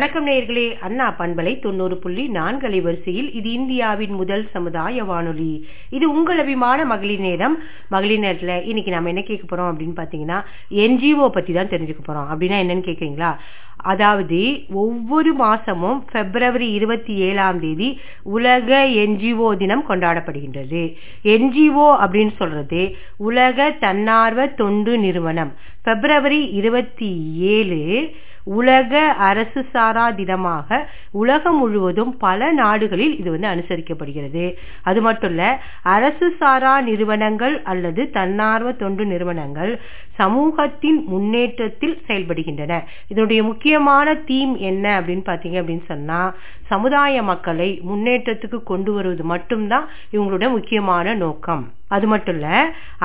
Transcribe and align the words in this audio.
வணக்கம் 0.00 0.26
நேயர்களே. 0.26 0.74
அண்ணா 0.80 1.14
பண்பலை 1.18 1.60
தொண்ணூறு 1.60 1.96
புள்ளி 1.96 2.28
நான்கு 2.28 2.68
அலைவரிசையில் 2.68 3.34
இது 3.34 3.52
இந்தியாவின் 3.52 4.10
முதல் 4.10 4.48
சமுதாய 4.50 5.04
வானொலி. 5.04 5.66
இது 5.90 6.12
உங்கள் 6.12 6.38
அபிமான 6.38 6.84
மகளிர் 6.84 7.20
நேரம். 7.20 7.58
மகளிர் 7.88 8.18
நேரத்தில் 8.18 8.64
இன்னைக்கு 8.64 8.90
நாம 8.90 9.08
என்ன 9.08 9.22
கேட்க 9.22 9.56
போறோம் 9.56 9.72
அப்படின்னு 9.72 9.98
பாத்தீங்கன்னா 10.00 10.38
என்ஜிஓ 10.70 11.28
பத்தி 11.28 11.52
தான் 11.52 11.68
தெரிஞ்சுக்க 11.68 11.98
போறோம். 12.06 12.30
அப்படின்னா 12.32 12.56
என்னன்னு 12.62 12.86
கேக்குறீங்களா 12.88 13.36
அதாவது 13.76 14.62
ஒவ்வொரு 14.72 15.36
மாசமும் 15.36 16.00
பிப்ரவரி 16.12 16.72
இருபத்தி 16.72 17.14
ஏழாம் 17.14 17.60
தேதி 17.60 18.00
உலக 18.22 18.84
என்ஜிஓ 18.84 19.56
தினம் 19.56 19.84
கொண்டாடப்படுகின்றது. 19.88 20.94
என்ஜிஓ 21.24 21.88
அப்படின்னு 22.04 22.34
சொல்றது 22.36 22.96
உலக 23.16 23.70
தன்னார்வ 23.70 24.46
தொண்டு 24.46 24.98
நிறுவனம். 24.98 25.52
பிப்ரவரி 25.82 26.48
இருபத்தி 26.48 27.32
ஏழு 27.34 28.14
உலக 28.44 29.00
அரசு 29.00 29.66
சாரா 29.72 30.10
தினமாக 30.10 30.78
உலகம் 31.10 31.56
முழுவதும் 31.56 32.16
பல 32.16 32.52
நாடுகளில் 32.52 33.18
இது 33.18 33.30
வந்து 33.30 33.48
அனுசரிக்கப்படுகிறது. 33.48 34.54
அது 34.82 35.02
மட்டும் 35.02 35.30
இல்ல 35.30 35.60
அரசு 35.82 36.36
சாரா 36.38 36.80
நிறுவனங்கள் 36.80 37.62
அல்லது 37.62 38.10
தன்னார்வ 38.10 38.72
தொண்டு 38.72 39.06
நிறுவனங்கள் 39.06 39.80
சமூகத்தின் 40.16 41.04
முன்னேற்றத்தில் 41.06 42.02
செயல்படுகின்றன. 42.06 42.82
இதனுடைய 43.08 43.42
முக்கியமான 43.42 44.14
தீம் 44.14 44.56
என்ன 44.56 45.00
அப்படின்னு 45.00 45.24
பாத்தீங்க 45.24 45.58
அப்படின்னு 45.62 45.86
சொன்னா 45.86 46.34
சமுதாய 46.70 47.22
மக்களை 47.30 47.70
முன்னேற்றத்துக்கு 47.90 48.60
கொண்டு 48.70 48.92
வருவது 48.96 49.24
மட்டும்தான் 49.34 49.86
இவங்களோட 50.14 50.46
முக்கியமான 50.56 51.14
நோக்கம். 51.24 51.62
அது 51.94 52.06
மட்டும் 52.06 52.34
இல்ல 52.36 52.48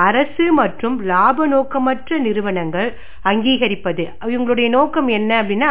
அரசு 0.06 0.44
மற்றும் 0.58 0.96
லாப 1.10 1.46
நோக்கமற்ற 1.52 2.18
நிறுவனங்கள் 2.26 2.88
அங்கீகரிப்பது. 3.30 4.04
இவங்களுடைய 4.32 4.68
நோக்கம் 4.74 5.08
என்ன 5.16 5.30
அப்படின்னா 5.42 5.70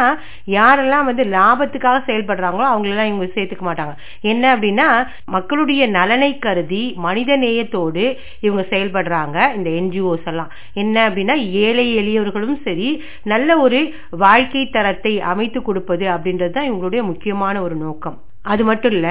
யாரெல்லாம் 0.56 1.06
வந்து 1.08 1.24
லாபத்துக்காக 1.36 2.00
செயல்படுறாங்களோ 2.08 2.64
அவங்களெல்லாம் 2.72 3.10
இவங்க 3.10 3.28
சேர்த்துக்க 3.36 3.64
மாட்டாங்க. 3.68 3.94
என்ன 4.32 4.44
அப்படின்னா 4.56 4.88
மக்களுடைய 5.36 5.86
நலனை 5.96 6.30
கருதி 6.46 6.82
மனித 7.06 7.38
நேயத்தோடு 7.44 8.04
இவங்க 8.46 8.64
செயல்படுறாங்க 8.72 9.38
இந்த 9.58 9.70
என்ஜிஓஸ் 9.80 10.28
எல்லாம். 10.32 10.52
என்ன 10.82 10.96
அப்படின்னா 11.08 11.36
ஏழை 11.64 11.86
எளியவர்களும் 12.02 12.60
சரி 12.68 12.90
நல்ல 13.32 13.58
ஒரு 13.58 13.80
வாழ்க்கை 14.26 14.64
தரத்தை 14.76 15.14
அமைத்து 15.32 15.60
கொடுப்பது 15.70 16.06
அப்படின்றது 16.16 16.54
தான் 16.58 16.70
இவங்களுடைய 16.70 17.02
முக்கியமான 17.12 17.56
ஒரு 17.66 17.78
நோக்கம். 17.86 18.16
அது 18.52 18.62
மட்டும் 18.70 18.96
இல்ல 18.98 19.08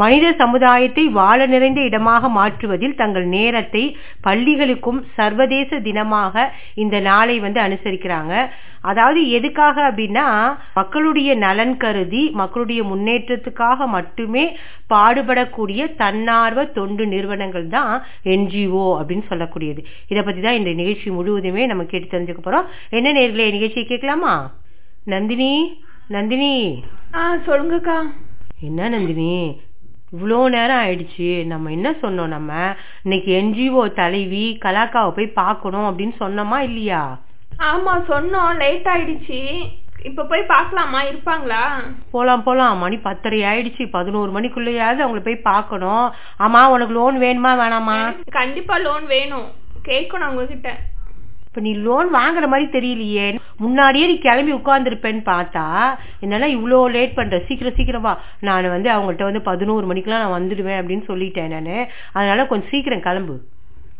மனித 0.00 0.26
சமுதாயத்தை 0.40 1.02
வாழ 1.16 1.38
நிறைந்த 1.54 1.80
இடமாக 1.88 2.28
மாற்றுவதில் 2.36 2.94
தங்கள் 3.00 3.26
நேரத்தை 3.34 3.82
பள்ளிகளுக்கும் 4.26 5.00
சர்வதேச 5.18 5.80
தினமாக 5.88 6.44
இந்த 6.82 6.96
நாளை 7.08 7.34
வந்து 7.44 7.60
அனுசரிக்கிறாங்க. 7.66 8.32
அதாவது 8.90 9.20
எதுக்காக 9.38 9.76
அப்படின்னா 9.88 10.24
மக்களுடைய 10.78 11.30
நலன் 11.44 11.76
கருதி 11.82 12.22
மக்களுடைய 12.40 12.82
முன்னேற்றத்துக்காக 12.92 13.88
மட்டுமே 13.96 14.44
பாடுபடக்கூடிய 14.94 15.82
தன்னார்வ 16.02 16.64
தொண்டு 16.78 17.06
நிறுவனங்கள் 17.12 17.68
தான் 17.76 17.94
என்ஜிஓ 18.34 18.86
அப்படின்னு 19.00 19.28
சொல்லக்கூடியது. 19.32 19.82
இதை 20.12 20.22
பத்தி 20.22 20.42
தான் 20.48 20.60
இந்த 20.62 20.74
நிகழ்ச்சி 20.80 21.10
முழுவதுமே 21.18 21.64
நம்ம 21.72 21.84
கேட்டு 21.92 22.10
தெரிஞ்சுக்க 22.16 22.42
போறோம். 22.48 22.68
என்ன 22.98 23.12
நேர்களே 23.20 23.52
நிகழ்ச்சியை 23.58 23.86
கேட்கலாமா? 23.86 24.34
நந்தினி? 25.14 25.54
நந்தினி. 26.08 26.84
ஆ 27.14 27.34
சொல்லுங்கக்கா. 27.34 28.12
என்ன 28.60 28.88
நந்தினி? 28.88 29.60
இவ்வளோ 30.12 30.48
நேரம் 30.48 30.80
ஆயிடுச்சு. 30.80 31.44
நம்ம 31.44 31.70
என்ன 31.70 31.90
சொன்னோம் 31.90 32.26
நம்ம? 32.26 32.74
இன்னைக்கு 33.02 33.42
என்ஜிஓ 33.42 33.92
தலைவி 33.92 34.58
கலாக்காவை 34.64 35.10
போய் 35.10 35.26
பார்க்கணும் 35.26 35.98
அப்படின்னு 35.98 36.12
சொன்னோமா 36.20 36.58
இல்லையா? 36.58 37.20
ஆமா 37.58 38.02
சொன்னோம். 38.08 38.56
லேட் 38.56 38.86
ஆயிடுச்சு. 38.86 39.70
இப்ப 40.02 40.24
போய் 40.24 40.42
பார்க்கலாமா? 40.42 41.02
இருப்பாங்களா? 41.02 41.84
போலாம் 42.10 42.42
போலாம். 42.42 42.78
மணி 42.78 42.96
பத்தரை 42.96 43.42
ஆயிடுச்சு. 43.42 43.90
பதினோரு 43.90 44.40
மணிக்குள்ளேயாவது 44.40 45.02
அவங்கள 45.04 45.20
போய் 45.20 45.36
பார்க்கணும். 45.36 46.12
ஆமா 46.38 46.68
உனக்கு 46.68 46.94
லோன் 46.94 47.20
வேணுமா 47.20 47.48
வேணாமா? 47.48 48.16
கண்டிப்பா 48.30 48.76
லோன் 48.76 49.06
வேணும். 49.06 49.52
கேட்கணும் 49.88 50.28
உங்ககிட்ட 50.28 50.78
இப்ப 51.52 51.62
நீ 51.64 51.74
லோன் 51.74 52.08
வாங்குற 52.14 52.44
மாதிரி 52.46 52.66
தெரியலையே. 52.76 53.38
முன்னாடியே 53.56 54.06
நீ 54.06 54.18
கிளம்பி 54.18 54.52
உட்கார்ந்துருப்பேன்னு 54.52 55.22
பார்த்தா 55.24 55.64
என்னால 56.20 56.46
இவ்வளோ 56.48 56.90
லேட் 56.90 57.14
பண்ற. 57.14 57.38
சீக்கிரம் 57.38 57.74
சீக்கிரம் 57.74 58.02
வா. 58.02 58.12
நான் 58.40 58.68
வந்து 58.68 58.90
அவங்கள்ட்ட 58.90 59.22
வந்து 59.22 59.42
பதினோரு 59.42 59.86
மணிக்கெல்லாம் 59.86 60.22
நான் 60.24 60.36
வந்துடுவேன் 60.38 60.80
அப்படின்னு 60.80 61.04
சொல்லிட்டேன் 61.10 61.46
நானு. 61.46 61.88
அதனால 62.12 62.46
கொஞ்சம் 62.46 62.68
சீக்கிரம் 62.68 63.00
கிளம்பு. 63.00 63.36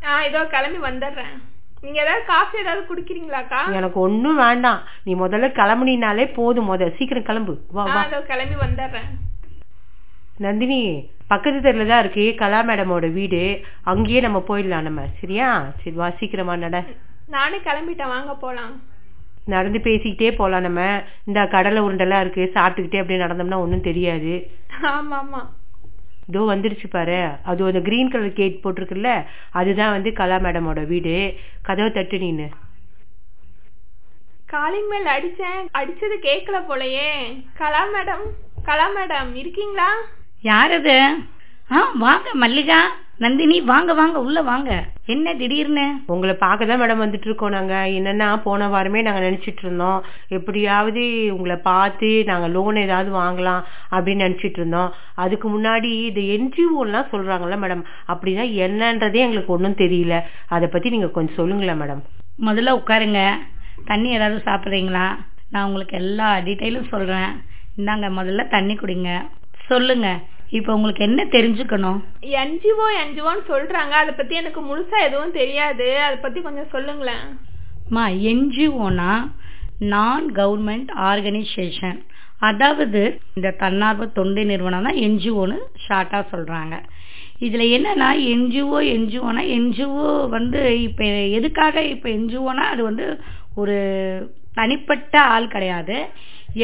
ஆ 0.05 0.25
இதோ 0.25 0.45
கிளம்பி 0.45 0.81
வந்துடுறேன். 0.87 1.35
நீங்க 1.81 2.01
ஏதாவது 2.01 2.25
காஃபி 2.25 2.59
ஏதாவது 2.59 2.83
குடிக்கிறீங்களாக்கா? 2.91 3.61
எனக்கு 3.73 4.01
ஒண்ணும் 4.01 4.37
வேண்டாம். 4.37 4.81
நீ 5.05 5.15
முதல்ல 5.15 5.53
கிளம்புனினாலே 5.61 6.35
போதும் 6.35 6.69
முத. 6.73 6.91
சீக்கிரம் 6.97 7.29
கிளம்பு. 7.31 7.57
வா 7.73 7.85
வா. 7.85 8.03
கிளம்பி 8.33 8.55
வந்துடுறேன். 8.55 9.09
நந்தினி 10.39 11.11
பக்கத்து 11.29 11.59
தெருல 11.61 11.87
தான் 11.87 11.99
இருக்கு 11.99 12.35
கலா 12.35 12.63
மேடமோட 12.63 13.13
வீடு. 13.13 13.45
அங்கேயே 13.83 14.21
நம்ம 14.21 14.45
போயிடலாம் 14.49 14.89
நம்ம. 14.91 15.03
சரியா? 15.21 15.73
சரி 15.85 15.97
வா 15.97 16.11
சீக்கிரமா 16.11 16.57
நட. 16.57 16.79
நானே 17.29 17.57
கிளம்பிட்டேன் 17.57 18.13
வாங்க 18.15 18.35
போலாம். 18.35 18.83
நடந்து 19.45 19.79
பேசிக்கிட்டே 19.79 20.37
போலாம் 20.37 20.61
நம்ம. 20.61 21.03
இந்த 21.25 21.47
கடலை 21.47 21.83
உருண்டெல்லாம் 21.83 22.21
இருக்கு 22.21 22.51
சாப்பிட்டுக்கிட்டே 22.55 23.01
அப்படியே 23.01 23.23
நடந்தோம்னா 23.25 23.63
ஒன்றும் 23.65 23.89
தெரியாது. 23.91 24.51
ஆமா 24.83 25.17
ஆமா 25.23 25.41
இதோ 26.29 26.41
வந்துருச்சு 26.41 26.87
பாரு. 26.91 27.29
அது 27.43 27.65
அந்த 27.65 27.81
கிரீன் 27.81 28.11
கலர் 28.11 28.33
கேட் 28.33 28.63
போட்டிருக்குல்ல 28.65 29.25
அதுதான் 29.51 29.91
வந்து 29.91 30.13
கலா 30.13 30.37
மேடமோட 30.37 30.87
வீடு. 30.87 31.17
கதவை 31.63 31.93
தட்டு 31.93 32.19
நீனு 32.19 32.49
காலிங் 34.47 34.89
மேல் 34.89 35.07
அடிச்சேன். 35.07 35.61
அடிச்சது 35.79 36.17
கேட்கல 36.29 36.57
போலயே. 36.69 37.11
கலா 37.55 37.87
மேடம் 37.87 38.25
கலா 38.65 38.89
மேடம் 38.91 39.35
இருக்கீங்களா? 39.35 39.91
யார் 40.43 40.73
அது? 40.73 40.97
ஆ 41.73 41.81
வாங்க 41.99 42.29
மல்லிகா 42.35 42.81
நந்தினி 43.19 43.61
வாங்க 43.61 43.95
வாங்க 43.95 44.21
உள்ள 44.21 44.43
வாங்க. 44.43 44.71
என்ன 45.07 45.35
திடீர்னு? 45.35 45.85
உங்களை 46.07 46.35
பார்க்க 46.35 46.67
தான் 46.67 46.81
மேடம் 46.81 47.03
வந்துட்டு 47.03 47.27
இருக்கோம் 47.29 47.51
நாங்க. 47.51 47.75
என்னன்னா 47.99 48.43
போன 48.43 48.69
வாரமே 48.69 49.03
நாங்க 49.03 49.21
நினைச்சிட்டு 49.21 49.63
இருந்தோம் 49.63 49.99
எப்படியாவது 50.29 51.35
உங்களை 51.35 51.57
பார்த்து 51.57 52.25
நாங்க 52.25 52.49
லோன் 52.49 52.77
ஏதாவது 52.77 53.11
வாங்கலாம் 53.19 53.63
அப்படின்னு 53.91 54.25
நினைச்சிட்டு 54.27 54.61
இருந்தோம் 54.61 54.93
அதுக்கு 55.15 55.49
முன்னாடி 55.55 55.91
இது 56.09 56.23
என்ஜிஓ 56.37 56.81
எல்லாம் 56.81 57.11
சொல்றாங்கல்ல 57.13 57.59
மேடம் 57.65 57.85
அப்படின்னா 58.09 58.47
என்னன்றதே 58.65 59.23
எங்களுக்கு 59.27 59.53
ஒன்றும் 59.53 59.81
தெரியல. 59.85 60.21
அதை 60.49 60.69
பத்தி 60.69 60.91
நீங்க 60.91 61.09
கொஞ்சம் 61.09 61.35
சொல்லுங்களேன் 61.35 61.81
மேடம் 61.83 62.03
முதல்ல 62.47 62.77
உட்காருங்க. 62.81 63.23
தண்ணி 63.85 64.11
ஏதாவது 64.11 64.43
சாப்பிட்றீங்களா? 64.45 65.07
நான் 65.51 65.67
உங்களுக்கு 65.67 65.97
எல்லா 65.97 66.37
டீட்டெயிலும் 66.37 66.89
சொல்றேன். 66.89 67.31
இந்தாங்க 67.79 68.09
முதல்ல 68.21 68.49
தண்ணி 68.49 68.75
குடிங்க. 68.75 69.11
சொல்லுங்க. 69.67 70.21
இப்போ 70.59 70.71
உங்களுக்கு 70.77 71.03
என்ன 71.09 71.23
தெரிஞ்சுக்கணும்? 71.35 72.01
என்ஜிஓ 72.43 72.87
என்ஜிஓன்னு 73.03 73.45
சொல்றாங்க. 73.53 73.95
அதை 74.03 74.13
பத்தி 74.15 74.35
எனக்கு 74.35 74.61
முழுசா 74.61 74.97
எதுவும் 75.07 75.37
தெரியாது. 75.41 75.87
அதை 76.07 76.17
பத்தி 76.19 76.41
கொஞ்சம் 76.41 76.73
சொல்லுங்களேன். 76.75 77.27
மா 77.89 78.05
என்ஜிஓனா 78.33 79.13
நான் 79.93 80.27
கவர்மெண்ட் 80.35 80.91
ஆர்கனைசேஷன் 81.11 82.01
அதாவது 82.49 83.01
இந்த 83.35 83.49
தன்னார்வ 83.63 84.05
தொண்டு 84.19 84.45
நிறுவனம் 84.45 84.87
தான் 84.89 85.01
என்ஜிஓன்னு 85.07 85.57
ஷார்ட்டாக 85.87 86.25
சொல்கிறாங்க 86.33 86.75
இதில் 87.47 87.67
என்னன்னா 87.77 88.09
என்ஜிஓ 88.35 88.79
என்ஜிஓனா 88.97 89.43
என்ஜிஓ 89.59 90.07
வந்து 90.29 90.61
இப்போ 90.89 91.05
எதுக்காக 91.39 91.83
இப்போ 91.95 92.09
என்ஜிஓனா 92.09 92.65
அது 92.73 92.83
வந்து 92.83 93.07
ஒரு 93.55 93.77
தனிப்பட்ட 94.55 95.15
ஆள் 95.35 95.49
கிடையாது. 95.49 95.97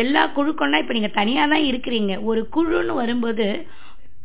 எல்லா 0.03 0.23
குழுக்கள்னா 0.37 0.81
இப்போ 0.83 0.95
நீங்கள் 0.97 1.19
தனியாக 1.21 1.53
தான் 1.53 1.69
இருக்கிறீங்க. 1.71 2.15
ஒரு 2.31 2.41
குழுன்னு 2.55 2.95
வரும்போது 3.03 3.47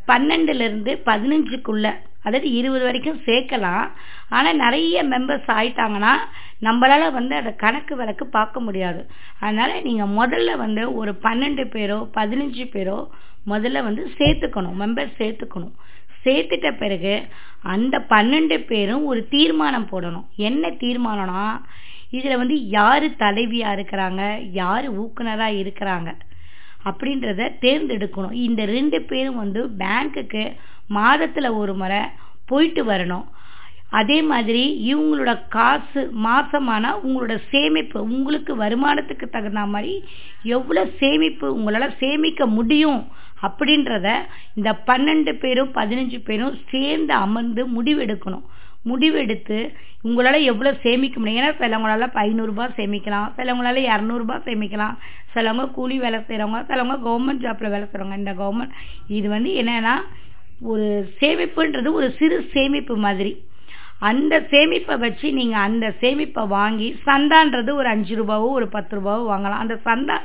பன்னெண்டுலேருந்து 0.07 0.93
பதினஞ்சுக்குள்ளே 1.09 1.91
அதாவது 2.25 2.47
இருபது 2.59 2.83
வரைக்கும் 2.87 3.21
சேர்க்கலாம். 3.27 3.85
ஆனால் 4.37 4.59
நிறைய 4.63 4.97
மெம்பர்ஸ் 5.13 5.49
ஆயிட்டாங்கன்னா 5.57 6.13
நம்மளால் 6.65 7.15
வந்து 7.17 7.33
அதை 7.39 7.51
கணக்கு 7.63 7.93
விளக்கு 8.01 8.25
பார்க்க 8.37 8.65
முடியாது. 8.67 9.01
அதனால் 9.39 9.73
நீங்கள் 9.87 10.13
முதல்ல 10.19 10.51
வந்து 10.63 10.83
ஒரு 10.99 11.13
பன்னெண்டு 11.25 11.65
பேரோ 11.75 11.97
பதினஞ்சு 12.19 12.65
பேரோ 12.75 12.97
முதல்ல 13.51 13.83
வந்து 13.87 14.03
சேர்த்துக்கணும் 14.19 14.77
மெம்பர் 14.81 15.17
சேர்த்துக்கணும். 15.19 15.73
சேர்த்துட்ட 16.25 16.69
பிறகு 16.83 17.13
அந்த 17.73 17.95
பன்னெண்டு 18.13 18.57
பேரும் 18.71 19.03
ஒரு 19.05 19.27
தீர்மானம் 19.35 19.89
போடணும். 19.91 20.27
என்ன 20.49 20.69
தீர்மானம்னா 20.83 21.43
இதில் 22.17 22.39
வந்து 22.41 22.57
யார் 22.77 23.05
தலைவியாக 23.23 23.75
இருக்கிறாங்க 23.77 24.21
யார் 24.61 24.87
ஊக்குனராக 25.01 25.59
இருக்கிறாங்க 25.61 26.09
அப்படின்றத 26.89 27.41
தேர்ந்தெடுக்கணும். 27.65 28.35
இந்த 28.47 28.61
ரெண்டு 28.75 28.97
பேரும் 29.09 29.41
வந்து 29.43 29.61
பேங்க்குக்கு 29.81 30.43
மாதத்தில் 30.97 31.57
ஒரு 31.61 31.73
முறை 31.81 32.01
போயிட்டு 32.49 32.81
வரணும். 32.91 33.25
அதே 33.99 34.17
மாதிரி 34.31 34.61
இவங்களோட 34.91 35.31
காசு 35.55 36.01
மாதமானால் 36.27 37.01
உங்களோட 37.05 37.33
சேமிப்பு 37.51 37.99
உங்களுக்கு 38.15 38.53
வருமானத்துக்கு 38.63 39.25
தகுந்த 39.35 39.63
மாதிரி 39.73 39.93
எவ்வளோ 40.55 40.83
சேமிப்பு 41.01 41.47
உங்களால் 41.57 41.99
சேமிக்க 42.03 42.45
முடியும் 42.57 43.01
அப்படின்றத 43.47 44.07
இந்த 44.57 44.71
பன்னெண்டு 44.89 45.31
பேரும் 45.43 45.71
பதினஞ்சு 45.79 46.19
பேரும் 46.27 46.57
சேர்ந்து 46.71 47.13
அமர்ந்து 47.25 47.63
முடிவெடுக்கணும். 47.75 48.45
முடிவெடுத்து 48.89 49.57
உங்களால் 50.07 50.47
எவ்வளோ 50.51 50.71
சேமிக்க 50.85 51.17
முடியும்? 51.19 51.41
ஏன்னா 51.41 51.51
சிலவங்களால 51.61 52.07
ஐநூறுரூபா 52.25 52.65
சேமிக்கலாம். 52.79 53.29
சிலவங்களால 53.37 53.83
இரநூறுபா 53.89 54.35
சேமிக்கலாம். 54.47 54.95
சிலவங்க 55.35 55.65
கூலி 55.77 55.97
வேலை 56.05 56.19
செய்கிறவங்க 56.27 56.59
சிலவங்க 56.71 56.97
கவர்மெண்ட் 57.07 57.45
ஜாப்பில் 57.45 57.73
வேலை 57.75 57.85
செய்கிறவங்க 57.85 58.21
இந்த 58.23 58.33
கவர்மெண்ட் 58.41 58.75
இது 59.17 59.27
வந்து 59.35 59.51
என்னென்னா 59.61 59.95
ஒரு 60.73 60.87
சேமிப்புன்றது 61.21 61.89
ஒரு 61.99 62.09
சிறு 62.19 62.37
சேமிப்பு 62.55 62.95
மாதிரி. 63.05 63.33
அந்த 64.09 64.35
சேமிப்பை 64.51 64.95
வச்சு 65.03 65.27
நீங்கள் 65.39 65.65
அந்த 65.67 65.85
சேமிப்பை 66.01 66.43
வாங்கி 66.57 66.87
சந்தான்றது 67.07 67.71
ஒரு 67.79 67.87
அஞ்சு 67.87 68.13
ரூபாவோ 68.21 68.47
ஒரு 68.59 68.67
பத்து 68.75 68.93
ரூபாவோ 68.97 69.21
வாங்கலாம். 69.33 69.61
அந்த 69.63 69.75
சந்தா 69.87 70.17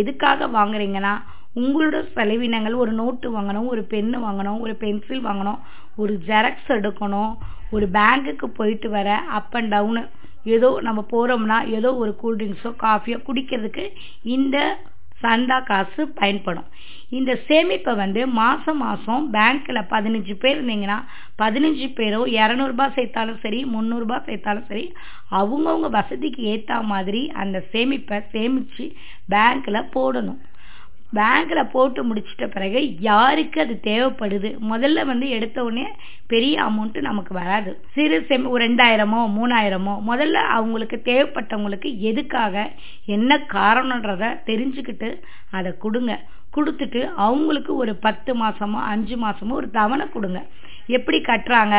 எதுக்காக 0.00 0.46
வாங்குறீங்கன்னா 0.58 1.14
உங்களோட 1.56 1.96
செலவினங்கள் 2.14 2.80
ஒரு 2.82 2.92
நோட்டு 2.92 3.28
வாங்கணும் 3.36 3.68
ஒரு 3.72 3.82
பென்னு 3.92 4.18
வாங்கணும் 4.26 4.60
ஒரு 4.60 4.74
பென்சில் 4.76 5.26
வாங்கணும் 5.28 5.60
ஒரு 5.98 6.14
ஜெராக்ஸ் 6.28 6.70
எடுக்கணும் 6.78 7.32
ஒரு 7.72 7.86
பேங்குக்கு 7.96 8.46
போயிட்டு 8.58 8.88
வர 8.96 9.08
அப் 9.38 9.54
அண்ட் 9.58 9.72
டவுனு 9.74 10.02
ஏதோ 10.46 10.68
நம்ம 10.80 11.00
போகிறோம்னா 11.12 11.58
ஏதோ 11.76 11.90
ஒரு 11.96 12.12
கூல்ட்ரிங்க்ஸோ 12.22 12.70
காஃபியோ 12.82 13.18
குடிக்கிறதுக்கு 13.28 13.84
இந்த 14.36 14.56
சந்தா 15.20 15.56
காசு 15.68 16.02
பயன்படும். 16.18 16.66
இந்த 17.12 17.32
சேமிப்பை 17.48 17.92
வந்து 18.02 18.22
மாதம் 18.38 18.80
மாதம் 18.84 19.24
பேங்க்கில் 19.34 19.88
பதினஞ்சு 19.92 20.34
பேர் 20.42 20.56
இருந்தீங்கன்னா 20.56 20.98
பதினஞ்சு 21.38 21.86
பேரும் 21.98 22.26
இரநூறுபா 22.38 22.86
சேர்த்தாலும் 22.96 23.40
சரி 23.44 23.60
முந்நூறுபா 23.74 24.18
சேர்த்தாலும் 24.26 24.68
சரி 24.70 24.84
அவங்கவுங்க 25.32 25.90
வசதிக்கு 25.98 26.42
ஏற்ற 26.52 26.80
மாதிரி 26.92 27.22
அந்த 27.42 27.58
சேமிப்பை 27.72 28.18
சேமித்து 28.34 28.86
பேங்க்கில் 29.28 29.88
போடணும். 29.96 30.40
பேங்க்கில் 31.14 31.70
போட்டு 31.72 32.00
முடிச்சிட்ட 32.04 32.46
பிறகு 32.46 32.80
யாருக்கு 33.08 33.60
அது 33.60 33.74
தேவைப்படுது? 33.82 34.50
முதல்ல 34.70 35.04
வந்து 35.06 35.28
எடுத்த 35.28 35.64
உடனே 35.64 35.86
பெரிய 36.26 36.54
அமௌண்ட்டு 36.62 37.00
நமக்கு 37.00 37.34
வராது. 37.34 37.70
சிறு 37.94 38.18
செம் 38.28 38.46
ஒரு 38.46 38.62
ரெண்டாயிரமோ 38.64 39.20
மூணாயிரமோ 39.38 39.94
முதல்ல 40.10 40.38
அவங்களுக்கு 40.56 40.98
தேவைப்பட்டவங்களுக்கு 41.04 41.90
எதுக்காக 42.10 42.64
என்ன 43.16 43.38
காரணன்றத 43.56 44.32
தெரிஞ்சுக்கிட்டு 44.46 45.10
அதை 45.50 45.72
கொடுங்க. 45.78 46.14
கொடுத்துட்டு 46.56 47.00
அவங்களுக்கு 47.26 47.72
ஒரு 47.76 47.94
பத்து 47.96 48.32
மாதமோ 48.42 48.80
அஞ்சு 48.92 49.16
மாதமோ 49.16 49.54
ஒரு 49.60 49.70
தவணை 49.70 50.06
கொடுங்க. 50.08 50.40
எப்படி 50.86 51.18
கட்டுறாங்க? 51.20 51.76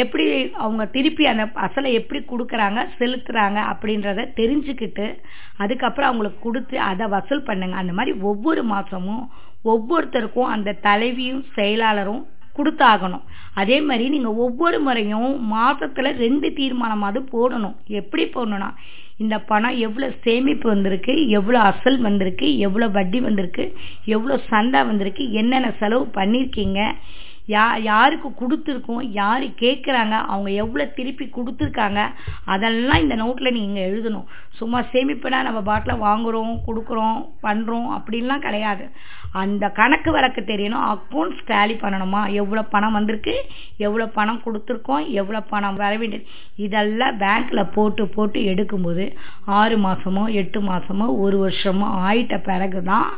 எப்படி 0.00 0.24
அவங்க 0.62 0.84
திருப்பி 0.94 1.24
அந்த 1.32 1.44
அசலை 1.66 1.90
எப்படி 2.00 2.20
கொடுக்குறாங்க 2.30 2.80
செலுத்துகிறாங்க 2.98 3.58
அப்படின்றத 3.72 4.26
தெரிஞ்சுக்கிட்டு 4.40 5.06
அதுக்கப்புறம் 5.62 6.10
அவங்களுக்கு 6.10 6.40
கொடுத்து 6.46 6.76
அதை 6.90 7.06
வசூல் 7.16 7.46
பண்ணுங்க. 7.48 7.76
அந்த 7.82 7.94
மாதிரி 7.98 8.14
ஒவ்வொரு 8.30 8.64
மாதமும் 8.72 9.24
ஒவ்வொருத்தருக்கும் 9.72 10.52
அந்த 10.54 10.78
தலைவியும் 10.88 11.44
செயலாளரும் 11.58 12.22
கொடுத்தாகணும். 12.58 13.24
அதே 13.60 13.78
மாதிரி 13.88 14.04
நீங்கள் 14.14 14.38
ஒவ்வொரு 14.44 14.78
முறையும் 14.86 15.32
மாதத்தில் 15.54 16.18
ரெண்டு 16.24 16.48
தீர்மானமாவது 16.58 17.20
போடணும். 17.34 17.76
எப்படி 18.00 18.24
போடணும்னா 18.36 18.70
இந்த 19.22 19.36
பணம் 19.50 19.76
எவ்வளோ 19.86 20.08
சேமிப்பு 20.24 20.66
வந்திருக்கு 20.72 21.12
எவ்வளோ 21.36 21.58
அசல் 21.68 22.00
வந்திருக்கு 22.06 22.46
எவ்வளோ 22.66 22.86
வட்டி 22.96 23.18
வந்திருக்கு 23.26 23.64
எவ்வளோ 24.14 24.34
சந்தா 24.50 24.80
வந்திருக்கு 24.90 25.24
என்னென்ன 25.40 25.68
செலவு 25.80 26.04
பண்ணியிருக்கீங்க 26.18 26.80
யா 27.54 27.64
யாருக்கு 27.88 28.28
கொடுத்துருக்கோம் 28.40 29.02
யார் 29.18 29.44
கேட்குறாங்க 29.62 30.14
அவங்க 30.32 30.50
எவ்வளோ 30.62 30.84
திருப்பி 30.96 31.26
கொடுத்துருக்காங்க 31.36 32.00
அதெல்லாம் 32.52 33.02
இந்த 33.04 33.16
நோட்டில் 33.22 33.56
நீங்கள் 33.58 33.86
எழுதணும். 33.88 34.26
சும்மா 34.58 34.78
சேமிப்புனா 34.92 35.40
நம்ம 35.48 35.60
பாட்டில் 35.68 36.02
வாங்குறோம் 36.06 36.54
கொடுக்குறோம் 36.66 37.18
பண்ணுறோம் 37.46 37.88
அப்படின்லாம் 37.96 38.44
கிடையாது. 38.46 38.84
அந்த 39.42 39.64
கணக்கு 39.78 40.10
வழக்கு 40.16 40.42
தெரியணும் 40.50 40.84
அக்கௌண்ட்ஸ் 40.92 41.46
டேலி 41.50 41.74
பண்ணணுமா? 41.84 42.22
எவ்வளோ 42.42 42.62
பணம் 42.74 42.96
வந்திருக்கு 42.98 43.34
எவ்வளோ 43.86 44.06
பணம் 44.18 44.42
கொடுத்துருக்கோம் 44.46 45.04
எவ்வளோ 45.20 45.40
பணம் 45.54 45.80
வர 45.84 45.92
வேண்டியது. 46.02 46.28
இதெல்லாம் 46.66 47.18
பேங்க்கில் 47.24 47.72
போட்டு 47.76 48.04
போட்டு 48.16 48.38
எடுக்கும்போது 48.52 49.06
ஆறு 49.60 49.78
மாதமோ 49.86 50.24
எட்டு 50.42 50.60
மாதமோ 50.70 51.08
ஒரு 51.24 51.38
வருஷமோ 51.44 51.88
ஆயிட்ட 52.06 52.36
பிறகு 52.48 52.80
தான் 52.92 53.10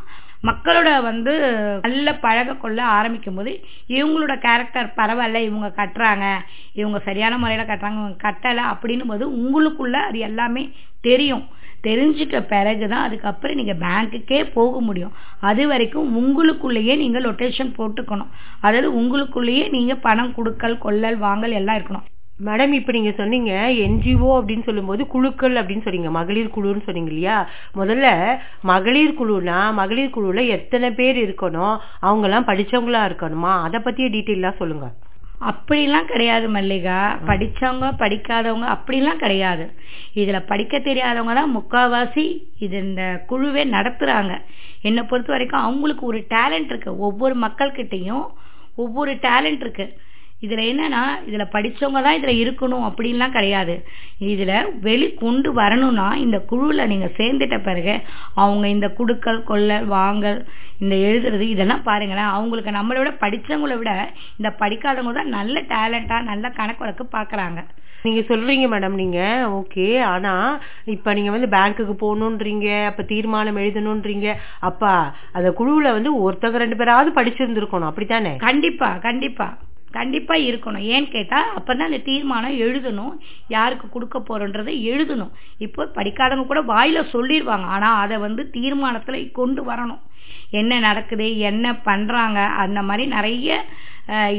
மக்களோட 0.43 1.02
வந்து 1.02 1.32
நல்ல 1.81 2.14
பழக 2.14 2.55
கொள்ள 2.55 2.85
ஆரம்பிக்கும் 2.85 3.35
போது 3.35 3.52
இவங்களோட 3.88 4.35
கேரக்டர் 4.38 4.88
பரவாயில்ல 4.96 5.38
இவங்க 5.49 5.69
கட்டுறாங்க 5.76 6.26
இவங்க 6.75 6.99
சரியான 6.99 7.38
முறையில் 7.38 7.70
கட்டுறாங்க 7.70 8.00
இவங்க 8.02 8.20
கட்டலை 8.26 8.64
அப்படின்னும் 8.73 9.12
போது 9.12 9.26
உங்களுக்குள்ள 9.38 9.93
அது 9.93 10.19
எல்லாமே 10.19 10.64
தெரியும். 11.00 11.46
தெரிஞ்சிட்ட 11.82 12.37
பிறகுதான் 12.40 13.05
அதுக்கப்புறம் 13.06 13.56
நீங்கள் 13.56 13.81
பேங்க்குக்கே 13.82 14.50
போக 14.55 14.81
முடியும். 14.81 15.12
அது 15.40 15.67
வரைக்கும் 15.69 16.08
உங்களுக்குள்ளேயே 16.20 16.96
நீங்கள் 16.96 17.23
லொட்டேஷன் 17.23 17.75
போட்டுக்கணும். 17.79 18.31
அதாவது 18.61 18.88
உங்களுக்குள்ளேயே 19.00 19.70
நீங்கள் 19.70 20.02
பணம் 20.06 20.34
கொடுக்கல் 20.34 20.79
கொள்ளல் 20.79 21.17
வாங்கல் 21.17 21.50
எல்லாம் 21.50 21.76
இருக்கணும். 21.76 22.06
மேடம் 22.44 22.73
இப்ப 22.73 22.93
நீங்க 22.93 23.11
சொன்னீங்க 23.11 23.52
என்ஜிஓ 23.70 24.29
அப்படின்னு 24.40 24.62
சொல்லும்போது 24.62 25.06
குழுக்கள் 25.06 25.52
அப்படின்னு 25.52 25.82
சொன்னீங்க. 25.82 26.11
மகளிர் 26.11 26.55
குழுன்னு 26.56 26.82
சொன்னீங்க 26.82 27.11
இல்லையா? 27.11 27.49
முதல்ல 27.75 28.38
மகளிர் 28.62 29.14
குழுனா 29.20 29.73
மகளிர் 29.73 30.19
குழுல 30.19 30.46
எத்தனை 30.46 30.90
பேர் 30.90 31.17
இருக்கணும்? 31.17 31.79
அவங்க 32.00 32.26
எல்லாம் 32.26 32.46
படிச்சவங்களா 32.46 33.00
இருக்கணுமா? 33.08 33.62
அத 33.62 33.79
பத்திய 33.79 34.08
டீட்டெயிலா 34.14 34.56
சொல்லுங்க. 34.56 34.93
அப்படிலாம் 35.40 36.05
கிடையாது 36.05 36.49
மல்லிகா. 36.49 37.19
படிச்சவங்க 37.26 37.90
படிக்காதவங்க 37.99 38.76
அப்படிலாம் 38.76 39.23
கிடையாது. 39.25 39.70
இதுல 40.14 40.46
படிக்க 40.46 40.79
தெரியாதவங்க 40.79 41.34
தான் 41.34 41.56
முக்காவாசி 41.56 42.43
இது 42.58 42.79
இந்த 42.79 43.25
குழுவே 43.29 43.64
நடத்துறாங்க. 43.76 44.38
என்னை 44.82 45.02
பொறுத்த 45.02 45.32
வரைக்கும் 45.32 45.61
அவங்களுக்கு 45.61 46.06
ஒரு 46.06 46.26
டேலண்ட் 46.31 46.64
இருக்கு. 46.64 46.99
ஒவ்வொரு 46.99 47.37
மக்கள்கிட்டயும் 47.38 48.26
ஒவ்வொரு 48.76 49.12
டேலண்ட் 49.14 49.61
இருக்கு. 49.61 49.99
இதுல 50.43 50.62
என்னன்னா 50.73 51.00
இதுல 51.29 51.44
படிச்சவங்க 51.55 52.00
தான் 52.02 52.19
இதுல 52.19 52.32
இருக்கணும் 52.43 52.87
அப்படின்லாம் 52.88 53.37
கிடையாது. 53.37 53.75
இதுல 54.32 54.52
வெளி 54.87 55.08
கொண்டு 55.23 55.49
வரணும்னா 55.61 56.08
இந்த 56.25 56.38
குழுல 56.50 56.87
நீங்க 56.93 57.08
சேர்ந்துட்ட 57.19 57.58
பிறகு 57.69 57.94
அவங்க 58.43 58.69
இந்த 58.69 58.88
குடுக்கல் 58.99 59.40
கொள்ளல் 59.50 59.88
வாங்கல் 59.96 60.38
இந்த 60.81 60.94
எழுதுறது 61.08 61.46
இதெல்லாம் 61.55 61.87
பாருங்களேன். 61.88 62.31
அவங்களுக்கு 62.37 62.79
நம்மளை 62.79 62.99
விட 63.00 63.12
படிச்சவங்கள 63.25 63.76
விட 63.79 63.93
இந்த 64.38 64.50
படிக்காதவங்க 64.62 65.19
தான் 65.19 65.37
நல்ல 65.38 65.61
டேலண்டா 65.75 66.19
நல்ல 66.31 66.49
கணக்கு 66.61 66.84
வழக்கு 66.84 67.06
பாக்குறாங்க 67.19 67.61
நீங்க 68.05 68.20
சொல்றீங்க 68.20 68.67
மேடம் 68.73 68.99
நீங்க. 69.00 69.20
ஓகே 69.61 69.87
ஆனா 70.12 70.32
இப்ப 70.94 71.14
நீங்க 71.19 71.31
வந்து 71.31 71.49
பேங்க்குக்கு 71.55 71.94
போகணுன்றீங்க 72.02 72.69
அப்ப 72.91 73.02
தீர்மானம் 73.12 73.58
எழுதணும்ன்றீங்க 73.62 74.29
அப்பா 74.61 74.93
அந்த 75.32 75.50
குழுவுல 75.61 75.93
வந்து 75.96 76.12
ஒருத்தங்க 76.25 76.58
ரெண்டு 76.64 76.79
பேராவது 76.82 77.11
படிச்சிருந்திருக்கணும். 77.19 77.91
அப்படித்தானே? 77.91 78.34
கண்டிப்பா 78.49 78.91
கண்டிப்பா. 79.08 79.49
கண்டிப்பா 79.96 80.35
இருக்கணும். 80.49 80.85
ஏன்னு 80.94 81.08
கேட்டா 81.14 81.38
அப்பதான் 81.58 81.88
அந்த 81.88 82.00
தீர்மானம் 82.08 82.58
எழுதணும். 82.64 83.13
யாருக்கு 83.55 83.86
கொடுக்க 83.89 84.19
போறோன்றதை 84.29 84.74
எழுதணும். 84.93 85.32
இப்போ 85.67 85.84
படிக்காதவங்க 85.98 86.46
கூட 86.51 86.63
வாயில 86.72 87.05
சொல்லிடுவாங்க 87.15 87.69
ஆனா 87.77 87.91
அதை 88.05 88.19
வந்து 88.27 88.44
தீர்மானத்துல 88.56 89.20
கொண்டு 89.41 89.63
வரணும். 89.70 90.03
என்ன 90.60 90.79
நடக்குது 90.89 91.27
என்ன 91.51 91.67
பண்றாங்க 91.89 92.41
அந்த 92.65 92.82
மாதிரி 92.89 93.06
நிறைய 93.17 93.56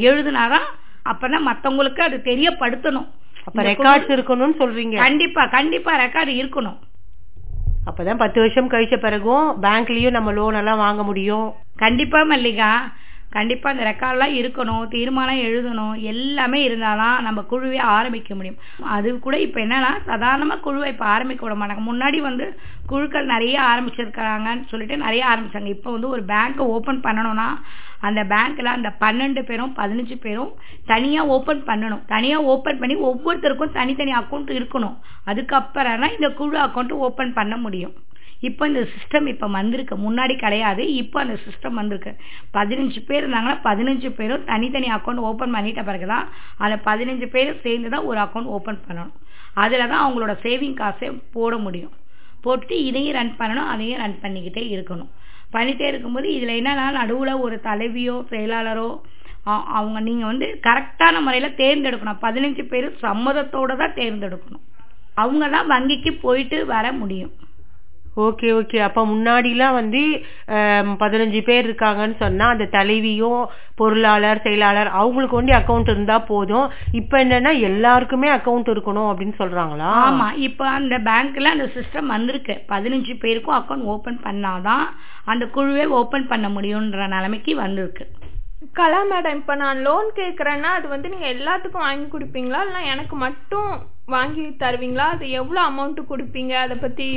எழுதுனாதான் 0.09 0.67
அப்பதான் 1.11 1.47
மத்தவங்களுக்கு 1.49 2.01
அது 2.07 2.17
தெரியப்படுத்தணும். 2.29 3.09
அப்ப 3.47 3.63
ரெக்கார்ட்ஸ் 3.69 4.13
இருக்கணும்னு 4.15 4.59
சொல்றீங்க. 4.61 4.95
கண்டிப்பா 5.05 5.43
கண்டிப்பா 5.57 5.91
ரெக்கார்டு 6.03 6.33
இருக்கணும். 6.41 6.77
அப்பதான் 7.89 8.21
பத்து 8.21 8.39
வருஷம் 8.41 8.71
கழிச்ச 8.71 8.95
பிறகும் 9.03 9.45
பேங்க்லயும் 9.65 10.15
நம்ம 10.17 10.31
லோன் 10.37 10.57
எல்லாம் 10.61 10.83
வாங்க 10.85 11.03
முடியும். 11.09 11.47
கண்டிப்பா 11.83 12.19
மல்லிகா. 12.31 12.71
கண்டிப்பாக 13.35 13.73
அந்த 13.73 13.83
ரெக்கார்ட்லாம் 13.89 14.35
இருக்கணும் 14.39 14.85
தீர்மானம் 14.93 15.43
எழுதணும் 15.47 15.95
எல்லாமே 16.11 16.59
இருந்தால்தான் 16.67 17.19
நம்ம 17.27 17.43
குழுவே 17.51 17.79
ஆரம்பிக்க 17.97 18.35
முடியும். 18.35 18.59
அது 18.95 19.09
கூட 19.25 19.35
இப்போ 19.45 19.59
என்னன்னா 19.65 19.91
சாதாரணமாக 20.09 20.63
குழுவை 20.65 20.87
இப்போ 20.93 21.05
ஆரம்பிக்க 21.15 21.45
விட 21.45 21.55
மாட்டாங்க. 21.59 21.83
முன்னாடி 21.89 22.19
வந்து 22.29 22.47
குழுக்கள் 22.91 23.31
நிறைய 23.33 23.55
ஆரம்பிச்சிருக்கிறாங்கன்னு 23.71 24.65
சொல்லிட்டு 24.71 24.97
நிறைய 25.05 25.23
ஆரம்பிச்சாங்க. 25.31 25.71
இப்போ 25.75 25.89
வந்து 25.95 26.09
ஒரு 26.15 26.23
பேங்க்கை 26.33 26.65
ஓப்பன் 26.75 27.05
பண்ணணும்னா 27.07 27.47
அந்த 28.07 28.21
பேங்க்கில் 28.33 28.75
அந்த 28.77 28.89
பன்னெண்டு 29.03 29.41
பேரும் 29.47 29.73
பதினஞ்சு 29.79 30.15
பேரும் 30.25 30.51
தனியாக 30.91 31.31
ஓப்பன் 31.35 31.63
பண்ணணும். 31.69 32.03
தனியாக 32.13 32.51
ஓப்பன் 32.53 32.79
பண்ணி 32.81 32.95
ஒவ்வொருத்தருக்கும் 33.09 33.77
தனித்தனி 33.79 34.13
அக்கௌண்ட் 34.21 34.51
இருக்கணும். 34.59 34.99
அதுக்கப்புறம் 35.31 36.03
தான் 36.03 36.15
இந்த 36.17 36.29
குழு 36.41 36.57
அக்கௌண்ட்டு 36.67 37.03
ஓப்பன் 37.07 37.37
பண்ண 37.39 37.57
முடியும். 37.65 37.95
இப்போ 38.47 38.63
இந்த 38.71 38.81
சிஸ்டம் 38.93 39.27
இப்போ 39.31 39.47
வந்திருக்கு. 39.55 39.95
முன்னாடி 40.05 40.35
கிடையாது 40.43 40.83
இப்போ 41.01 41.17
அந்த 41.23 41.35
சிஸ்டம் 41.45 41.77
வந்திருக்கு. 41.79 42.11
பதினஞ்சு 42.57 42.99
பேர் 43.07 43.21
இருந்தாங்கன்னா 43.23 43.57
பதினஞ்சு 43.67 44.09
பேரும் 44.19 44.45
தனித்தனி 44.51 44.89
அக்கௌண்ட் 44.97 45.25
ஓப்பன் 45.29 45.55
பண்ணிட்ட 45.55 45.83
பிறகுதான் 45.89 46.27
அதில் 46.63 46.85
பதினஞ்சு 46.89 47.27
பேரும் 47.35 47.61
சேர்ந்து 47.65 47.91
தான் 47.95 48.07
ஒரு 48.11 48.21
அக்கௌண்ட் 48.25 48.51
ஓப்பன் 48.57 48.83
பண்ணணும். 48.87 49.13
அதில் 49.63 49.89
தான் 49.91 50.03
அவங்களோட 50.05 50.35
சேவிங் 50.45 50.77
காசை 50.81 51.09
போட 51.35 51.53
முடியும். 51.65 51.93
போட்டுட்டு 52.43 52.75
இதையும் 52.89 53.17
ரன் 53.19 53.33
பண்ணணும் 53.39 53.69
அதையும் 53.73 54.01
ரன் 54.03 54.19
பண்ணிக்கிட்டே 54.23 54.63
இருக்கணும். 54.75 55.11
பண்ணிகிட்டே 55.55 55.85
இருக்கும்போது 55.91 56.27
இதில் 56.37 56.57
என்னன்னா 56.59 56.85
நடுவில் 56.99 57.41
ஒரு 57.45 57.55
தலைவியோ 57.69 58.17
செயலாளரோ 58.33 58.89
அவங்க 59.77 59.99
நீங்கள் 60.07 60.29
வந்து 60.31 60.47
கரெக்டான 60.65 61.15
முறையில் 61.25 61.55
தேர்ந்தெடுக்கணும். 61.61 62.19
பதினஞ்சு 62.25 62.63
பேர் 62.71 62.87
சம்மதத்தோடு 63.03 63.75
தான் 63.81 63.95
தேர்ந்தெடுக்கணும். 63.99 64.63
அவங்க 65.21 65.45
தான் 65.55 65.69
வங்கிக்கு 65.73 66.11
போயிட்டு 66.25 66.57
வர 66.73 66.91
முடியும். 67.01 67.31
ஓகே 68.17 68.47
ஓகே 68.59 68.77
அப்ப 68.77 69.05
முன்னாடிலாம் 69.05 69.73
வந்து 69.73 70.25
பதினஞ்சு 71.03 71.41
பேர் 71.43 71.67
இருக்காங்கன்னு 71.69 72.15
சொன்னா 72.17 72.47
அந்த 72.47 72.65
தலைவியும் 72.65 73.49
பொருளாளர் 73.75 74.41
செயலாளர் 74.41 74.87
அவங்களுக்கு 74.87 75.37
ஒண்டி 75.41 75.51
அக்கௌண்ட் 75.51 75.89
இருந்தா 75.89 76.19
போதும். 76.19 76.69
இப்ப 76.91 77.23
என்னன்னா 77.23 77.59
எல்லாருக்குமே 77.59 78.29
அக்கௌண்ட் 78.29 78.71
இருக்கணும் 78.73 79.09
அப்படின்னு 79.11 79.35
சொல்றாங்களா? 79.37 79.91
ஆமா. 80.07 80.37
இப்போ 80.37 80.67
அந்த 80.67 80.97
பேங்க்ல 80.97 81.43
அந்த 81.43 81.69
சிஸ்டம் 81.75 82.13
வந்திருக்கு. 82.15 82.61
பதினஞ்சு 82.69 83.19
பேருக்கும் 83.19 83.55
அக்கௌண்ட் 83.55 83.89
ஓபன் 83.95 84.19
பண்ணாதான் 84.23 84.85
அந்த 85.25 85.45
குழுவே 85.45 85.85
ஓபன் 85.85 86.27
பண்ண 86.27 86.49
முடியும்ன்ற 86.49 87.07
நிலைமைக்கு 87.07 87.55
வந்திருக்கு. 87.55 88.07
கலா 88.61 89.01
மேடம் 89.03 89.35
இப்ப 89.35 89.55
நான் 89.55 89.77
லோன் 89.77 90.07
கேக்குறேன்னா 90.15 90.69
அது 90.77 90.87
வந்து 90.87 91.09
நீங்க 91.09 91.27
எல்லாத்துக்கும் 91.27 91.85
வாங்கி 91.87 92.05
கொடுப்பீங்களா? 92.05 92.59
இல்ல 92.65 92.79
எனக்கு 92.93 93.15
மட்டும் 93.15 93.69
வாங்கி 94.05 94.43
தருவீங்களா? 94.63 95.05
அது 95.15 95.29
எவ்வளவு 95.29 95.67
அமௌண்ட் 95.69 96.01
கொடுப்பீங்க? 96.09 96.51
அத 96.51 96.75
பத்தி 96.75 97.07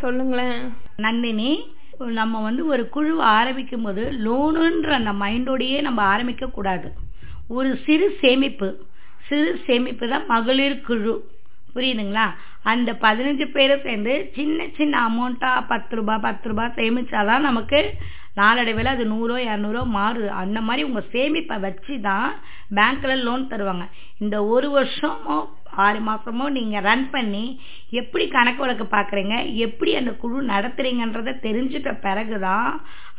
சொல்லுங்களேன். 0.00 0.60
நந்தினி 0.96 1.50
நம்ம 1.98 2.42
வந்து 2.42 2.66
ஒரு 2.66 2.88
குழு 2.88 3.22
ஆரம்பிக்கும் 3.22 3.82
போது 3.82 4.02
லோனுன்ற 4.26 4.90
அந்த 4.90 5.12
மைண்டோடையே 5.24 5.80
நம்ம 5.80 6.02
ஆரம்பிக்க 6.02 6.46
கூடாது 6.46 6.88
ஒரு 7.48 7.76
சிறு 7.84 8.16
சேமிப்பு. 8.20 8.68
சிறு 9.28 9.60
சேமிப்பு 9.66 10.08
தான் 10.08 10.26
மகளிர் 10.26 10.80
குழு. 10.80 11.14
புரியுதுங்களா? 11.74 12.26
அந்த 12.72 12.90
பதினஞ்சு 13.04 13.46
பேரும் 13.54 13.84
சேர்ந்து 13.86 14.14
சின்ன 14.36 14.66
சின்ன 14.78 14.94
அமௌண்ட்டாக 15.08 15.68
பத்து 15.72 15.96
ரூபா 15.96 16.16
பத்து 16.26 16.48
ரூபாய் 16.50 16.76
சேமித்தாதான் 16.78 17.48
நமக்கு 17.48 17.80
நாளடைவில் 18.40 18.92
அது 18.92 19.04
நூறோ 19.12 19.34
இரநூறோ 19.46 19.80
மாறுது. 19.96 20.28
அந்த 20.42 20.58
மாதிரி 20.66 20.82
உங்கள் 20.88 21.10
சேமிப்பை 21.14 21.56
வச்சு 21.64 21.94
தான் 22.06 22.28
பேங்க்கில் 22.78 23.24
லோன் 23.26 23.50
தருவாங்க. 23.50 23.84
இந்த 24.22 24.36
ஒரு 24.54 24.68
வருஷமோ 24.76 25.36
ஆறு 25.84 26.00
மாதமோ 26.06 26.46
நீங்கள் 26.56 26.84
ரன் 26.86 27.04
பண்ணி 27.12 27.44
எப்படி 28.00 28.24
கணக்கு 28.34 28.62
வழக்கு 28.62 28.86
பார்க்குறீங்க 28.86 29.36
எப்படி 29.66 29.90
அந்த 30.00 30.12
குழு 30.22 30.40
நடத்துறீங்கன்றத 30.54 31.32
தெரிஞ்சுட்ட 31.46 31.92
பிறகுதான் 32.06 32.68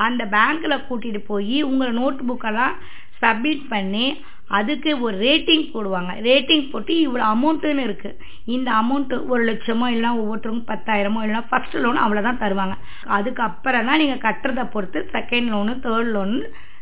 அந்த 0.08 0.24
பேங்க்கில் 0.36 0.86
கூட்டிகிட்டு 0.90 1.22
போய் 1.32 1.58
உங்களை 1.70 1.92
நோட் 2.02 2.22
புக்கெல்லாம் 2.30 2.76
சப்மிட் 3.22 3.66
பண்ணி 3.74 4.06
அதுக்கு 4.48 5.02
ஒரு 5.02 5.16
ரேட்டிங் 5.18 5.66
போடுவாங்க. 5.74 6.12
ரேட்டிங் 6.30 6.70
போட்டு 6.72 6.94
இவ்வளோ 7.06 7.24
அமௌண்ட்டுன்னு 7.34 7.86
இருக்கு. 7.88 8.18
இந்த 8.46 8.72
அமௌண்ட் 8.72 9.28
ஒரு 9.28 9.44
லட்சமோ 9.50 9.88
இல்லைனா 9.94 10.12
ஒவ்வொருத்தருக்கும் 10.22 10.70
பத்தாயிரமோ 10.72 11.22
இல்லைனா 11.26 11.44
ஃபர்ஸ்ட் 11.50 11.76
லோன் 11.76 12.02
அவ்வளோதான் 12.04 12.42
தருவாங்க. 12.44 12.76
அதுக்கப்புறம் 13.18 13.86
தான் 13.86 14.02
நீங்கள் 14.04 14.24
கட்டுறதை 14.28 14.66
பொறுத்து 14.76 15.10
செகண்ட் 15.12 15.50
லோனு 15.54 15.76
தேர்ட் 15.86 16.12
லோனு 16.16 16.40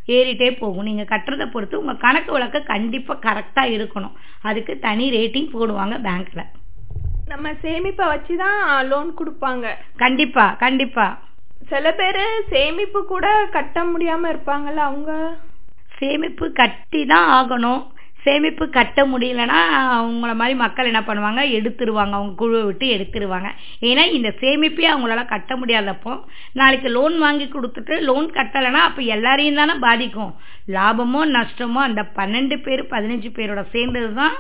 ஏறிட்டே 0.08 0.58
போகும். 0.60 0.88
நீங்கள் 0.90 1.12
கட்டுறதை 1.14 1.46
பொறுத்து 1.46 1.80
உங்கள் 1.80 2.02
கணக்கு 2.06 2.32
வழக்கு 2.32 2.64
கண்டிப்பாக 2.64 3.20
கரெக்டாக 3.28 3.74
இருக்கணும். 3.78 4.16
அதுக்கு 4.42 4.80
தனி 4.80 5.08
ரேட்டிங் 5.18 5.50
போடுவாங்க 5.54 5.98
பேங்க்கில் 6.08 6.50
நம்ம 7.28 7.52
சேமிப்பை 7.64 8.06
வச்சுதான் 8.14 8.88
லோன் 8.88 9.12
கொடுப்பாங்க. 9.20 9.68
கண்டிப்பா 9.98 10.46
கண்டிப்பா. 10.64 11.20
சில 11.70 11.94
பேரு 11.94 12.24
சேமிப்பு 12.50 13.06
கூட 13.06 13.46
கட்ட 13.52 13.84
முடியாம 13.84 14.30
இருப்பாங்கல்ல 14.34 14.82
அவங்க? 14.90 15.12
சேமிப்பு 16.02 16.46
கட்டி 16.62 17.02
தான் 17.14 17.28
ஆகணும். 17.40 17.82
சேமிப்பு 18.26 18.66
கட்ட 18.76 19.04
முடியலன்னா 19.12 19.60
அவங்கள 19.98 20.32
மாதிரி 20.40 20.56
மக்கள் 20.62 20.90
என்ன 20.90 21.02
பண்ணுவாங்க? 21.06 21.42
எடுத்துருவாங்க. 21.58 22.14
அவங்க 22.18 22.34
குழுவை 22.42 22.62
விட்டு 22.68 22.88
எடுத்துருவாங்க. 22.96 23.50
ஏன்னா 23.90 24.04
இந்த 24.18 24.30
சேமிப்பே 24.42 24.86
அவங்களால 24.92 25.22
கட்ட 25.32 25.56
முடியாதப்போ 25.56 26.14
நாளைக்கு 26.60 26.90
லோன் 26.98 27.16
வாங்கி 27.18 27.46
கொடுத்துட்டு 27.54 27.96
லோன் 28.10 28.28
கட்டலைன்னா 28.38 28.82
அப்போ 28.90 29.02
எல்லாரையும் 29.16 29.60
தானே 29.62 29.76
பாதிக்கும். 29.86 30.34
லாபமோ 30.76 31.22
நஷ்டமோ 31.38 31.82
அந்த 31.90 32.04
பன்னெண்டு 32.18 32.58
பேர் 32.66 32.84
பதினஞ்சு 32.94 33.32
பேரோட 33.38 33.64
சேர்ந்தது 33.76 34.12
தான் 34.14 34.36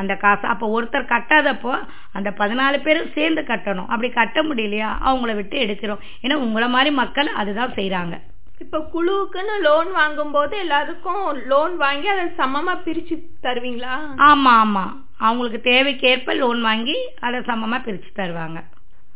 அந்த 0.00 0.14
காசு. 0.22 0.46
அப்போ 0.52 0.66
ஒருத்தர் 0.76 1.10
கட்டாதப்போ 1.12 1.74
அந்த 2.12 2.30
பதினாலு 2.40 2.78
பேரும் 2.86 3.12
சேர்ந்து 3.18 3.44
கட்டணும். 3.50 3.90
அப்படி 3.92 4.10
கட்ட 4.12 4.42
முடியலையா? 4.42 4.90
அவங்கள 5.08 5.34
விட்டு 5.34 5.58
எடுக்கிறோம். 5.66 6.02
ஏன்னா 6.22 6.38
உங்களை 6.46 6.68
மாதிரி 6.68 6.92
மக்கள் 7.02 7.30
அதுதான் 7.42 7.76
செய்கிறாங்க 7.80 8.16
இப்ப 8.60 8.78
குழுவுக்குன்னு 8.94 9.60
லோன் 9.60 9.92
வாங்கும்போது 9.92 10.58
எல்லாருக்கும் 10.58 11.36
லோன் 11.46 11.76
வாங்கி 11.76 12.08
அதை 12.08 12.24
சமமா 12.24 12.74
பிரிச்சு 12.84 13.16
தருவீங்களா? 13.42 13.94
ஆமா 14.16 14.52
ஆமா. 14.64 14.84
அவங்களுக்கு 15.18 15.70
தேவைக்கேற்ப 15.70 16.36
லோன் 16.36 16.60
வாங்கி 16.62 16.96
அதை 17.20 17.40
சமமா 17.40 17.78
பிரிச்சு 17.84 18.10
தருவாங்க. 18.14 18.58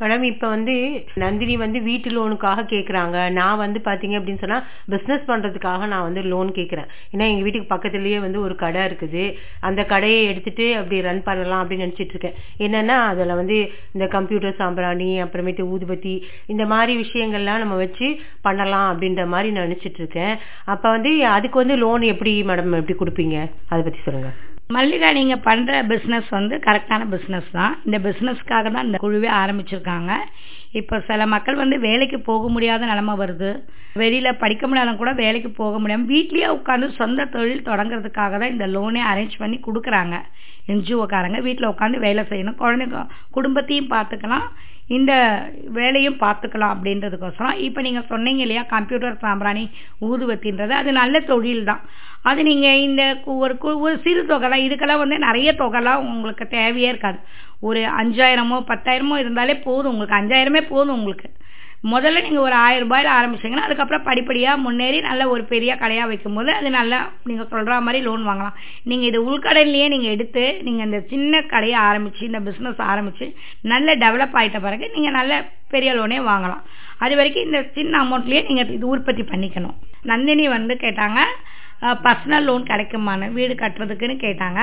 மேடம் 0.01 0.25
இப்போ 0.31 0.47
வந்து 0.55 0.75
நந்தினி 1.23 1.55
வந்து 1.63 1.79
வீட்டு 1.89 2.09
லோனுக்காக 2.17 2.65
கேட்குறாங்க 2.73 3.17
நான் 3.39 3.61
வந்து 3.63 3.81
பார்த்தீங்க 3.89 4.19
அப்படின்னு 4.19 4.43
சொன்னால் 4.45 4.67
பிஸ்னஸ் 4.93 5.27
பண்ணுறதுக்காக 5.31 5.89
நான் 5.93 6.07
வந்து 6.09 6.23
லோன் 6.33 6.51
கேட்குறேன் 6.59 6.89
ஏன்னா 7.13 7.25
எங்கள் 7.31 7.47
வீட்டுக்கு 7.47 7.73
பக்கத்துலேயே 7.75 8.21
வந்து 8.27 8.39
ஒரு 8.47 8.55
கடை 8.65 8.83
இருக்குது. 8.91 9.25
அந்த 9.69 9.81
கடையை 9.93 10.21
எடுத்துகிட்டு 10.31 10.67
அப்படி 10.81 11.01
ரன் 11.09 11.23
பண்ணலாம் 11.29 11.63
அப்படின்னு 11.63 11.87
நினச்சிட்டு 11.87 12.15
இருக்கேன். 12.17 12.39
என்னென்னா 12.67 12.99
அதில் 13.11 13.39
வந்து 13.41 13.59
இந்த 13.95 14.09
கம்ப்யூட்டர் 14.17 14.59
சாம்பிராணி 14.63 15.11
அப்புறமேட்டு 15.27 15.69
ஊதுபத்தி 15.75 16.15
இந்த 16.55 16.67
மாதிரி 16.75 16.95
விஷயங்கள்லாம் 17.05 17.63
நம்ம 17.65 17.77
வச்சு 17.85 18.09
பண்ணலாம் 18.49 18.89
அப்படின்ற 18.93 19.25
மாதிரி 19.35 19.51
நான் 19.57 19.69
நினைச்சிட்டு 19.69 20.03
இருக்கேன். 20.05 20.35
அப்போ 20.75 20.89
வந்து 20.97 21.13
அதுக்கு 21.37 21.63
வந்து 21.65 21.77
லோன் 21.85 22.05
எப்படி 22.15 22.35
மேடம் 22.53 22.79
எப்படி 22.83 22.97
கொடுப்பீங்க? 23.03 23.37
அதை 23.73 23.83
பற்றி 23.83 24.03
சொல்லுங்கள் 24.07 24.50
மல்லிகா 24.75 25.09
நீங்க 25.19 25.37
பண்ற 25.47 25.71
பிசினஸ் 25.91 26.29
வந்து 26.37 26.55
கரெக்டான 26.67 27.07
பிசினஸ் 27.15 27.49
தான். 27.57 27.73
இந்த 27.87 27.99
பிசினஸ்க்காக 28.07 28.71
தான் 28.75 28.87
இந்த 28.89 28.99
குழுவே 29.05 29.31
ஆரம்பிச்சிருக்காங்க. 29.43 30.13
இப்போ 30.81 30.97
சில 31.09 31.27
மக்கள் 31.33 31.61
வந்து 31.63 31.77
வேலைக்கு 31.87 32.19
போக 32.29 32.49
முடியாத 32.55 32.87
நிலமை 32.91 33.15
வருது. 33.23 33.51
வெளியில 34.03 34.29
படிக்க 34.43 34.65
முடியாத 34.69 34.93
கூட 35.01 35.13
வேலைக்கு 35.23 35.51
போக 35.61 35.75
முடியாம 35.81 36.09
வீட்லயே 36.13 36.49
உட்காந்து 36.59 36.89
சொந்த 37.01 37.27
தொழில் 37.35 37.67
தொடங்குறதுக்காக 37.71 38.39
தான் 38.43 38.55
இந்த 38.55 38.67
லோனே 38.75 39.03
அரேஞ்ச் 39.13 39.37
பண்ணி 39.43 39.59
கொடுக்குறாங்க. 39.67 40.17
என்ஜிஓக்காரங்க 40.73 41.39
வீட்டில் 41.47 41.73
உட்காந்து 41.73 42.05
வேலை 42.07 42.25
செய்யணும். 42.31 42.61
குழந்தைங்க 42.63 43.01
குடும்பத்தையும் 43.37 43.93
பார்த்துக்கலாம். 43.97 44.47
இந்த 44.91 45.13
வேலையும் 45.67 46.17
பார்த்துக்கலாம் 46.21 46.73
அப்படின்றதுக்கோசரம். 46.75 47.59
இப்போ 47.59 47.81
நீங்கள் 47.81 48.07
சொன்னீங்க 48.09 48.41
இல்லையா 48.41 48.63
கம்ப்யூட்டர் 48.63 49.19
சாம்பிராணி 49.19 49.71
ஊதுவத்தின்றது 50.01 50.69
அது 50.69 50.93
நல்ல 50.93 51.21
தொழில் 51.21 51.65
தான் 51.65 51.81
அது 52.23 52.43
நீங்கள் 52.43 52.81
இந்த 52.81 53.03
கு- 53.25 53.39
ஒரு 53.39 53.55
கு- 53.55 53.81
ஒரு 53.81 53.99
சிறு 53.99 54.27
தொகை 54.27 54.49
தான் 54.51 54.61
இதுக்கெல்லாம் 54.61 54.99
வந்து 54.99 55.19
நிறைய 55.19 55.55
தொகைலாம் 55.59 56.05
உங்களுக்கு 56.07 56.49
தேவையே 56.49 56.89
இருக்காது. 56.89 57.19
ஒரு 57.61 57.81
அஞ்சாயிரமோ 57.81 58.59
பத்தாயிரமோ 58.69 59.17
இருந்தாலே 59.17 59.55
போதும். 59.57 59.93
உங்களுக்கு 59.93 60.19
அஞ்சாயிரமே 60.21 60.61
போதும் 60.69 60.95
உங்களுக்கு. 60.95 61.31
முதல்ல 61.93 62.23
நீங்கள் 62.25 62.45
ஒரு 62.47 62.57
ஆயிரம் 62.65 62.85
ரூபாயில 62.85 63.11
ஆரம்பிச்சீங்கன்னா 63.19 63.67
அதுக்கப்புறம் 63.67 64.05
படிப்படியாக 64.09 64.63
முன்னேறி 64.65 64.99
நல்ல 65.07 65.29
ஒரு 65.35 65.43
பெரிய 65.53 65.73
கடையாக 65.83 66.09
வைக்கும்போது 66.11 66.51
அது 66.57 66.71
நல்லா 66.79 66.99
நீங்கள் 67.29 67.49
சொல்கிற 67.53 67.79
மாதிரி 67.87 68.01
லோன் 68.09 68.27
வாங்கலாம். 68.31 68.57
நீங்கள் 68.91 69.09
இது 69.11 69.21
உள்கடன்லேயே 69.29 69.87
நீங்கள் 69.95 70.15
எடுத்து 70.17 70.45
நீங்கள் 70.67 70.87
இந்த 70.89 71.01
சின்ன 71.13 71.43
கடையை 71.53 71.79
ஆரம்பித்து 71.89 72.29
இந்த 72.31 72.41
பிஸ்னஸ் 72.49 72.83
ஆரம்பித்து 72.93 73.29
நல்ல 73.73 73.95
டெவலப் 74.05 74.37
ஆகிட்ட 74.41 74.61
பிறகு 74.67 74.91
நீங்கள் 74.97 75.17
நல்ல 75.19 75.43
பெரிய 75.75 75.91
லோனே 75.99 76.19
வாங்கலாம். 76.31 76.63
அது 77.05 77.15
வரைக்கும் 77.21 77.47
இந்த 77.49 77.61
சின்ன 77.79 77.93
அமௌண்ட்லேயே 78.05 78.43
நீங்கள் 78.49 78.75
இது 78.79 78.87
உற்பத்தி 78.95 79.25
பண்ணிக்கணும். 79.33 79.77
நந்தினி 80.13 80.47
வந்து 80.57 80.77
கேட்டாங்க 80.85 81.21
பர்சனல் 82.07 82.47
லோன் 82.49 82.71
கிடைக்குமான்னு? 82.71 83.27
வீடு 83.37 83.55
கட்டுறதுக்குன்னு 83.61 84.17
கேட்டாங்க. 84.25 84.61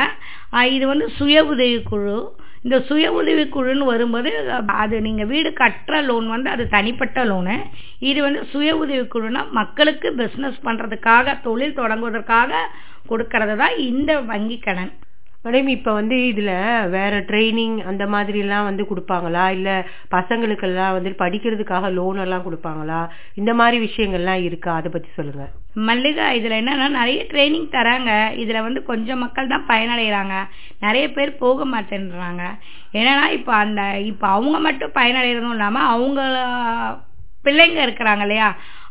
இது 0.75 0.85
வந்து 0.91 1.05
சுய 1.19 1.37
உதவி 1.53 1.77
குழு 1.91 2.17
இந்த 2.63 2.77
சுய 2.79 3.11
உதவிக்குழுன்னு 3.11 3.85
வரும்போது 3.85 4.31
அது 4.83 5.01
நீங்கள் 5.01 5.27
வீடு 5.27 5.49
கட்டுற 5.53 6.01
லோன் 6.01 6.27
வந்து 6.27 6.49
அது 6.49 6.63
தனிப்பட்ட 6.69 7.25
லோனு 7.25 7.55
இது 8.09 8.21
வந்து 8.21 8.41
சுய 8.45 8.75
உதவிக்குழுனா 8.75 9.43
மக்களுக்கு 9.51 10.09
பிஸ்னஸ் 10.13 10.59
பண்ணுறதுக்காக 10.63 11.41
தொழில் 11.41 11.77
தொடங்குவதற்காக 11.79 12.63
கொடுக்கறது 13.09 13.55
தான் 13.55 13.75
இந்த 13.89 14.19
வங்கி 14.21 14.59
கடன். 14.59 14.93
மேடம் 15.43 15.69
இப்போ 15.73 15.91
வந்து 15.97 16.15
இதில் 16.29 16.51
வேற 16.95 17.13
ட்ரைனிங் 17.27 17.75
அந்த 17.89 18.03
மாதிரிலாம் 18.13 18.65
வந்து 18.67 18.83
கொடுப்பாங்களா? 18.89 19.43
இல்லை 19.57 19.75
பசங்களுக்கெல்லாம் 20.13 20.95
வந்து 20.95 21.11
படிக்கிறதுக்காக 21.21 21.91
லோன் 21.97 22.17
எல்லாம் 22.23 22.45
கொடுப்பாங்களா? 22.47 22.99
இந்த 23.39 23.51
மாதிரி 23.59 23.77
விஷயங்கள்லாம் 23.85 24.41
இருக்கா? 24.47 24.71
அதை 24.79 24.89
பற்றி 24.95 25.09
சொல்லுங்கள் 25.17 25.53
மல்லிகா 25.89 26.25
இதில் 26.37 26.57
என்னன்னா 26.59 26.87
நிறைய 26.99 27.19
ட்ரைனிங் 27.31 27.67
தராங்க. 27.75 28.11
இதில் 28.43 28.65
வந்து 28.67 28.81
கொஞ்சம் 28.91 29.21
மக்கள் 29.25 29.51
தான் 29.53 29.67
பயனடைகிறாங்க 29.71 30.35
நிறைய 30.85 31.05
பேர் 31.17 31.31
போக 31.43 31.65
மாட்டேன்றாங்க. 31.73 32.43
ஏன்னா 32.99 33.15
இப்போ 33.37 33.53
அந்த 33.63 33.81
இப்போ 34.11 34.27
அவங்க 34.37 34.59
மட்டும் 34.67 34.95
பயனடைகிறதும் 34.99 35.55
இல்லாமல் 35.57 35.91
அவங்க 35.93 36.21
பிள்ளைங்க 37.45 37.79
இருக்கிறாங்க 37.87 38.23
இல்லையா? 38.27 38.49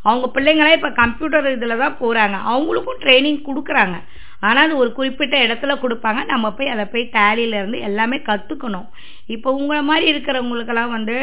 அவங்க 0.08 0.26
பிள்ளைங்களாம் 0.34 0.78
இப்போ 0.78 0.90
கம்ப்யூட்டர் 1.02 1.48
இதில் 1.56 1.82
தான் 1.82 1.98
போகிறாங்க 2.02 2.36
அவங்களுக்கும் 2.52 3.02
ட்ரைனிங் 3.04 3.40
கொடுக்குறாங்க. 3.48 3.96
ஆனால் 4.40 4.64
அது 4.66 4.74
ஒரு 4.82 4.90
குறிப்பிட்ட 4.92 5.36
இடத்துல 5.46 5.74
கொடுப்பாங்க. 5.82 6.20
நம்ம 6.32 6.46
போய் 6.52 6.72
அதை 6.74 6.84
போய் 6.94 7.10
டேலியிலேருந்து 7.18 7.80
எல்லாமே 7.88 8.18
கற்றுக்கணும் 8.30 8.88
இப்போ 9.34 9.50
உங்களை 9.58 9.82
மாதிரி 9.90 10.06
இருக்கிறவங்களுக்கெல்லாம் 10.12 10.94
வந்து 10.96 11.18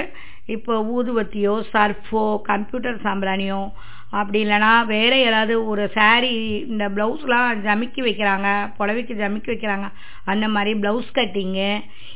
இப்போ 0.55 0.73
ஊதுவத்தியோ 0.95 1.55
சர்ஃபோ 1.73 2.23
கம்ப்யூட்டர் 2.51 3.03
சாம்பிராணியோ 3.07 3.59
அப்படி 4.19 4.39
இல்லைன்னா 4.45 4.71
வேறு 4.85 5.17
ஏதாவது 5.27 5.53
ஒரு 5.65 5.83
சாரீ 5.95 6.33
இந்த 6.71 6.85
ப்ளவுஸ்லாம் 6.95 7.61
ஜமிக்கி 7.65 8.01
வைக்கிறாங்க 8.07 8.49
புடவைக்கு 8.77 9.13
ஜமிக்கி 9.21 9.49
வைக்கிறாங்க. 9.53 9.87
அந்த 10.31 10.47
மாதிரி 10.55 10.73
ப்ளவுஸ் 10.81 11.15
கட்டிங்கு 11.19 11.71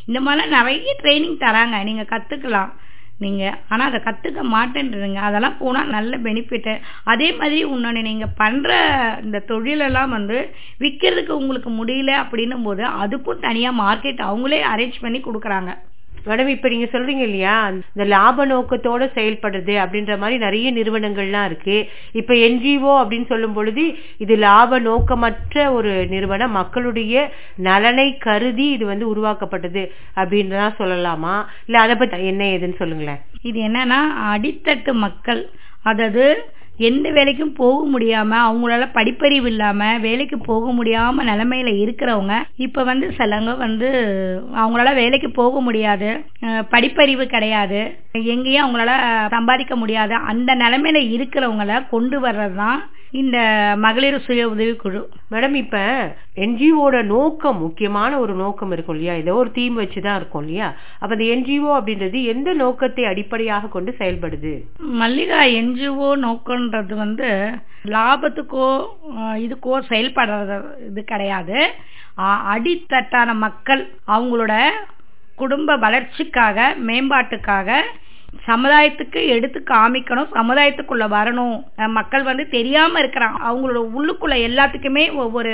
இந்த 0.08 0.20
மாதிரிலாம் 0.20 0.56
நிறைய 0.58 0.94
ட்ரைனிங் 1.04 1.39
தராங்க. 1.46 1.77
நீங்கள் 1.84 2.12
கற்றுக்கலாம் 2.12 2.74
நீங்கள் 3.19 3.57
ஆனால் 3.69 3.88
அதை 3.89 4.00
கற்றுக்க 4.01 4.41
மாட்டேன்றதுங்க 4.53 5.21
அதெல்லாம் 5.27 5.57
போனால் 5.57 5.93
நல்ல 5.95 6.17
பெனிஃபிட்டு 6.25 6.74
அதே 7.13 7.29
மாதிரி 7.39 7.59
உன்னோட 7.75 8.01
நீங்கள் 8.09 8.36
பண்ணுற 8.41 8.71
இந்த 9.25 9.39
தொழிலெல்லாம் 9.51 10.15
வந்து 10.17 10.38
விற்கிறதுக்கு 10.83 11.33
உங்களுக்கு 11.41 11.71
முடியல 11.79 12.13
அப்படின்னும் 12.24 12.65
போது 12.67 12.83
அதுக்கும் 13.03 13.43
தனியாக 13.47 13.79
மார்க்கெட் 13.83 14.27
அவங்களே 14.29 14.62
அரேஞ்ச் 14.74 15.03
பண்ணி 15.05 15.21
கொடுக்குறாங்க. 15.21 15.71
மேடம் 16.27 16.48
இப்ப 16.48 16.69
நீங்க 16.69 16.88
சொல்றீங்க 16.91 17.24
இல்லையா? 17.29 17.67
இந்த 17.69 18.05
லாப 18.05 18.46
நோக்கத்தோட 18.46 19.03
செயல்படுறது 19.17 19.74
அப்படின்ற 19.84 20.17
மாதிரி 20.17 20.38
நிறைய 20.38 20.74
நிறுவனங்கள்லாம் 20.74 21.46
இருக்கு. 21.46 21.89
இப்ப 22.12 22.34
என்ஜிஓ 22.34 22.93
அப்படின்னு 23.03 23.25
சொல்லும் 23.25 23.53
பொழுது 23.53 23.86
இது 24.17 24.36
லாப 24.36 24.79
நோக்கமற்ற 24.79 25.74
ஒரு 25.74 26.07
நிறுவனம். 26.07 26.51
மக்களுடைய 26.51 27.31
நலனை 27.55 28.17
கருதி 28.17 28.69
இது 28.69 28.86
வந்து 28.86 29.07
உருவாக்கப்பட்டது 29.07 29.91
அப்படின்றதா 30.15 30.69
சொல்லலாமா? 30.79 31.36
இல்ல 31.65 31.79
அதை 31.79 31.96
பத்தி 31.96 32.25
என்ன 32.25 32.43
ஏதுன்னு 32.46 32.75
சொல்லுங்களேன். 32.75 33.22
இது 33.41 33.60
என்னன்னா 33.62 34.01
அடித்தட்டு 34.34 34.91
மக்கள் 34.91 35.50
அதாவது 35.84 36.24
எந்த 36.79 37.07
வேலைக்கும் 37.12 37.53
போக 37.55 37.77
முடியாமல் 37.86 38.43
அவங்களால 38.43 38.86
படிப்பறிவு 38.96 39.48
இல்லாமல் 39.48 40.01
வேலைக்கு 40.01 40.38
போக 40.48 40.65
முடியாம 40.77 41.24
நிலமையில 41.24 41.72
இருக்கிறவங்க 41.79 42.34
இப்போ 42.65 42.81
வந்து 42.84 43.07
சிலவங்க 43.17 43.53
வந்து 43.57 43.88
அவங்களால 44.57 44.93
வேலைக்கு 44.96 45.29
போக 45.34 45.62
முடியாது 45.62 46.10
படிப்பறிவு 46.72 47.25
கிடையாது 47.27 47.79
எங்கேயும் 48.31 48.63
அவங்களால 48.63 48.91
சம்பாதிக்க 49.36 49.75
முடியாது 49.77 50.15
அந்த 50.29 50.53
நிலமையில 50.55 51.01
இருக்கிறவங்கள 51.15 51.81
கொண்டு 51.89 52.19
வர்றது 52.19 52.57
தான் 52.57 52.79
இந்த 53.11 53.37
மகளிர் 53.85 54.17
சுய 54.25 54.47
உதவிக்குழு. 54.53 55.01
மேடம் 55.31 55.55
இப்ப 55.61 55.77
என்ஜிஓட 56.45 56.95
நோக்கம் 57.11 57.59
முக்கியமான 57.59 58.11
ஒரு 58.19 58.33
நோக்கம் 58.33 58.71
இருக்கும் 58.71 58.95
இல்லையா? 58.95 59.13
ஏதோ 59.21 59.33
ஒரு 59.33 59.51
தீம் 59.51 59.77
வச்சுதான் 59.79 60.17
இருக்கும் 60.19 60.43
இல்லையா? 60.43 60.67
அப்ப 60.99 61.11
இந்த 61.15 61.27
என்ஜிஓ 61.35 61.69
அப்படின்றது 61.79 62.21
எந்த 62.33 62.49
நோக்கத்தை 62.63 63.05
அடிப்படையாக 63.11 63.71
கொண்டு 63.75 63.93
செயல்படுது? 63.99 64.53
மல்லிகா 65.01 65.41
என்ஜிஓ 65.61 66.09
நோக்கன்றது 66.25 66.95
வந்து 67.03 67.29
லாபத்துக்கோ 67.95 68.67
இதுக்கோ 69.45 69.75
செயல்படுறது 69.91 70.57
இது 70.89 71.03
கிடையாது. 71.03 71.59
அடித்தட்டான 72.53 73.29
மக்கள் 73.45 73.81
அவங்களோட 74.07 74.53
குடும்ப 75.35 75.75
வளர்ச்சிக்காக 75.75 76.59
மேம்பாட்டுக்காக 76.87 77.69
சமுதாயத்துக்கு 78.48 79.19
எடுத்து 79.36 79.60
காமிக்கணும் 79.69 80.34
சமுதாயத்துக்குள்ள 80.38 81.05
வரணும். 81.17 81.55
மக்கள் 81.98 82.24
வந்து 82.29 82.46
தெரியாம 82.57 83.00
இருக்கிறாங்க. 83.03 83.39
அவங்களோட 83.50 83.81
உள்ளுக்குள்ள 83.98 84.36
எல்லாத்துக்குமே 84.50 85.05
ஒவ்வொரு 85.24 85.53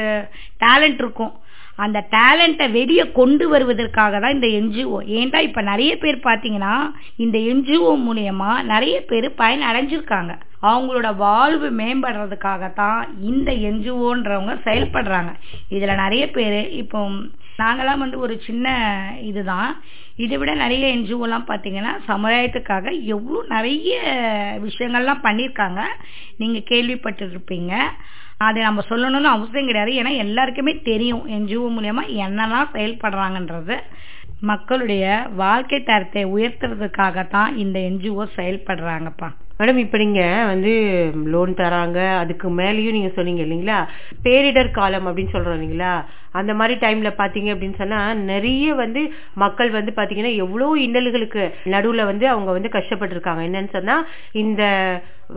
டேலண்ட் 0.66 1.02
இருக்கும். 1.04 1.34
அந்த 1.84 2.00
டேலண்ட்டை 2.16 2.66
வெளியே 2.72 3.04
கொண்டு 3.20 3.46
வருவதற்காக 3.54 4.20
தான் 4.24 4.36
இந்த 4.38 4.48
என்ஜிஓ 4.60 4.98
ஏன்டா 5.20 5.40
இப்போ 5.48 5.62
நிறைய 5.70 5.92
பேர் 6.04 6.18
பார்த்தீங்கன்னா 6.28 6.74
இந்த 7.24 7.38
என்ஜிஓ 7.52 7.92
மூலியமாக 8.08 8.66
நிறைய 8.74 8.98
பேர் 9.12 9.28
பயன் 9.42 9.64
அடைஞ்சிருக்காங்க 9.70 10.34
அவங்களோட 10.70 11.16
வாழ்வு 11.16 11.70
மேம்படுறதுக்காக 11.70 12.74
தான் 12.74 13.00
இந்த 13.22 13.52
என்ஜிஓன்றவங்க 13.52 14.54
செயல்படுறாங்க. 14.66 15.32
இதில் 15.70 16.02
நிறைய 16.04 16.32
பேர் 16.32 16.70
இப்போ 16.82 17.00
நாங்களாம் 17.58 18.04
வந்து 18.04 18.20
ஒரு 18.20 18.36
சின்ன 18.46 18.68
இதுதான். 19.22 19.72
இதை 20.16 20.38
விட 20.38 20.54
நிறைய 20.54 20.86
என்ஜிஓலாம் 20.96 21.50
பார்த்தீங்கன்னா 21.50 21.92
சமுதாயத்துக்காக 22.08 22.86
எவ்வளோ 23.06 23.44
நிறைய 23.48 24.00
விஷயங்கள்லாம் 24.68 25.24
பண்ணியிருக்காங்க. 25.24 25.82
நீங்கள் 26.38 26.68
கேள்விப்பட்டிருப்பீங்க. 26.72 27.74
அது 28.38 28.62
நம்ம 28.62 28.82
சொல்லணும்னு 28.90 29.30
அவசியம் 29.36 29.66
கிடையாது. 29.66 29.92
ஏன்னா 29.92 30.12
எல்லாருக்குமே 30.26 30.82
தெரியும் 30.82 31.24
என்ஜிஓ 31.28 31.68
மூலயமா 31.76 32.04
என்னெல்லாம் 32.26 32.74
செயல்படுறாங்கன்றது. 32.74 33.78
மக்களுடைய 34.40 35.04
வாழ்க்கை 35.36 35.84
தரத்தை 35.84 36.26
உயர்த்துறதுக்காக 36.26 37.28
தான் 37.28 37.58
இந்த 37.58 37.80
என்ஜிஓ 37.80 38.26
செயல்படுறாங்கப்பா. 38.36 39.30
மேடம் 39.60 39.78
இப்போ 39.78 39.98
நீங்கள் 39.98 40.46
வந்து 40.46 40.72
லோன் 41.34 41.52
தராங்க 41.54 42.00
அதுக்கு 42.22 42.48
மேலயும் 42.60 42.96
நீங்க 42.98 43.12
சொன்னீங்க 43.18 43.42
இல்லைங்களா? 43.46 43.78
பேரிடர் 44.24 44.72
காலம் 44.72 45.08
அப்படின்னு 45.08 45.36
சொல்றோம் 45.36 45.58
இல்லைங்களா? 45.58 45.92
அந்த 46.32 46.52
மாதிரி 46.54 46.76
டைம்ல 46.86 47.10
பார்த்தீங்க 47.18 47.50
அப்படின்னு 47.54 47.78
சொன்னா 47.78 48.00
நிறைய 48.32 48.74
வந்து 48.74 49.02
மக்கள் 49.34 49.70
வந்து 49.70 49.92
பார்த்தீங்கன்னா 49.96 50.34
எவ்வளோ 50.36 50.70
இன்னல்களுக்கு 50.86 51.44
நடுவில் 51.66 52.10
வந்து 52.12 52.28
அவங்க 52.30 52.52
வந்து 52.52 52.76
கஷ்டப்பட்டுருக்காங்க. 52.78 53.44
என்னன்னு 53.50 53.76
சொன்னா 53.78 53.98
இந்த 54.44 54.64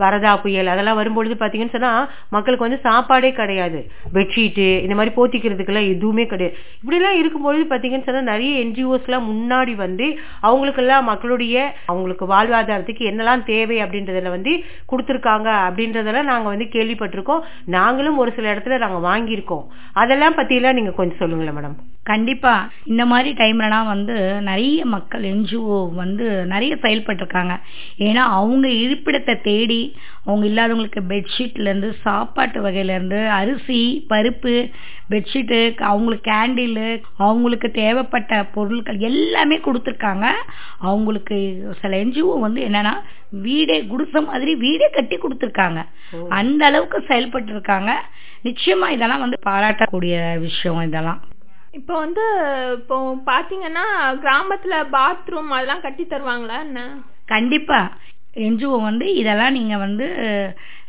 வரதா 0.03 0.33
புயல் 0.41 0.71
அதெல்லாம் 0.73 0.99
வரும்பொழுது 1.01 1.35
பார்த்தீங்கன்னு 1.39 1.75
சொன்னா 1.75 1.91
மக்களுக்கு 2.29 2.67
வந்து 2.67 2.81
சாப்பாடே 2.87 3.31
கிடையாது. 3.31 3.79
பெட்ஷீட்டு 4.13 4.67
இந்த 4.85 4.95
மாதிரி 4.95 5.15
போத்திக்கிறதுக்கெல்லாம் 5.17 5.89
எதுவுமே 5.95 6.25
கிடையாது. 6.25 6.55
இப்படி 6.81 6.97
எல்லாம் 6.99 7.19
இருக்கும்பொழுது 7.19 7.65
பார்த்தீங்கன்னு 7.69 8.07
சொன்னா 8.09 8.23
நிறைய 8.31 8.65
என்ஜிஓஸ் 8.65 9.07
எல்லாம் 9.09 9.27
முன்னாடி 9.31 9.75
வந்து 9.75 10.07
அவங்களுக்கெல்லாம் 10.41 11.05
மக்களுடைய 11.11 11.73
அவங்களுக்கு 11.85 12.25
வாழ்வாதாரத்துக்கு 12.33 13.09
என்னெல்லாம் 13.11 13.43
தேவை 13.43 13.77
அப்படின்றதுல 13.83 14.29
வந்து 14.29 14.53
கொடுத்துருக்காங்க 14.91 15.49
அப்படின்றதெல்லாம் 15.67 16.31
நாங்க 16.31 16.47
வந்து 16.49 16.67
கேள்விப்பட்டிருக்கோம். 16.71 17.43
நாங்களும் 17.65 18.17
ஒரு 18.17 18.33
சில 18.35 18.53
இடத்துல 18.53 18.77
நாங்க 18.77 18.99
வாங்கியிருக்கோம். 19.09 19.65
அதெல்லாம் 19.93 20.35
பத்தி 20.35 20.55
எல்லாம் 20.55 20.73
நீங்க 20.73 20.91
கொஞ்சம் 20.91 21.17
சொல்லுங்களேன் 21.17 21.57
மேடம். 21.57 21.77
கண்டிப்பா 22.09 22.53
இந்த 22.91 23.03
மாதிரி 23.11 23.29
டைம்லலாம் 23.39 23.87
வந்து 23.91 24.15
நிறைய 24.41 24.81
மக்கள் 24.93 25.23
என்ஜிஓ 25.31 25.77
வந்து 25.93 26.25
நிறைய 26.45 26.73
செயல்பட்டிருக்காங்க. 26.83 27.53
ஏன்னா 28.07 28.23
அவங்க 28.39 28.67
இருப்பிடத்தை 28.83 29.35
தேடி 29.41 29.79
அவங்க 30.25 30.45
இல்லாதவங்களுக்கு 30.49 31.01
பெட்ஷீட்ல 31.11 31.67
இருந்து 31.69 31.89
சாப்பாட்டு 32.05 32.59
வகையில 32.65 32.95
இருந்து 32.97 33.19
அரிசி 33.39 33.81
பருப்பு 34.11 34.55
பெட்ஷீட்டு 35.11 35.59
அவங்களுக்கு 35.91 36.25
கேண்டில் 36.31 36.81
அவங்களுக்கு 37.27 37.71
தேவைப்பட்ட 37.81 38.43
பொருட்கள் 38.55 38.99
எல்லாமே 39.09 39.57
கொடுத்துருக்காங்க. 39.67 40.25
அவங்களுக்கு 40.89 41.37
சில 41.81 41.97
என்ஜிஓ 42.03 42.33
வந்து 42.47 42.61
என்னன்னா 42.69 42.93
வீடே 43.45 43.77
குடிசை 43.91 44.21
மாதிரி 44.21 44.51
வீடே 44.65 44.89
கட்டி 44.97 45.15
கொடுத்துருக்காங்க. 45.17 45.79
அந்த 46.39 46.61
அளவுக்கு 46.65 46.99
செயல்பட்டு 47.07 47.51
இருக்காங்க 47.51 47.91
நிச்சயமா 48.47 48.89
இதெல்லாம் 48.95 49.23
வந்து 49.25 49.39
பாராட்டக்கூடிய 49.49 50.15
விஷயம் 50.39 50.85
இதெல்லாம். 50.89 51.21
இப்போ 51.77 51.93
வந்து 52.03 52.23
இப்போ 52.77 52.97
பாத்தீங்கன்னா 53.31 53.85
கிராமத்துல 54.23 54.75
பாத்ரூம் 54.95 55.53
அதெல்லாம் 55.55 55.85
கட்டி 55.85 56.03
தருவாங்களா 56.03 56.57
என்ன? 56.67 56.81
கண்டிப்பா. 57.33 57.79
என்ஜிஓ 58.45 58.75
வந்து 58.89 59.05
இதெல்லாம் 59.21 59.55
நீங்க 59.57 59.75
வந்து 59.77 60.07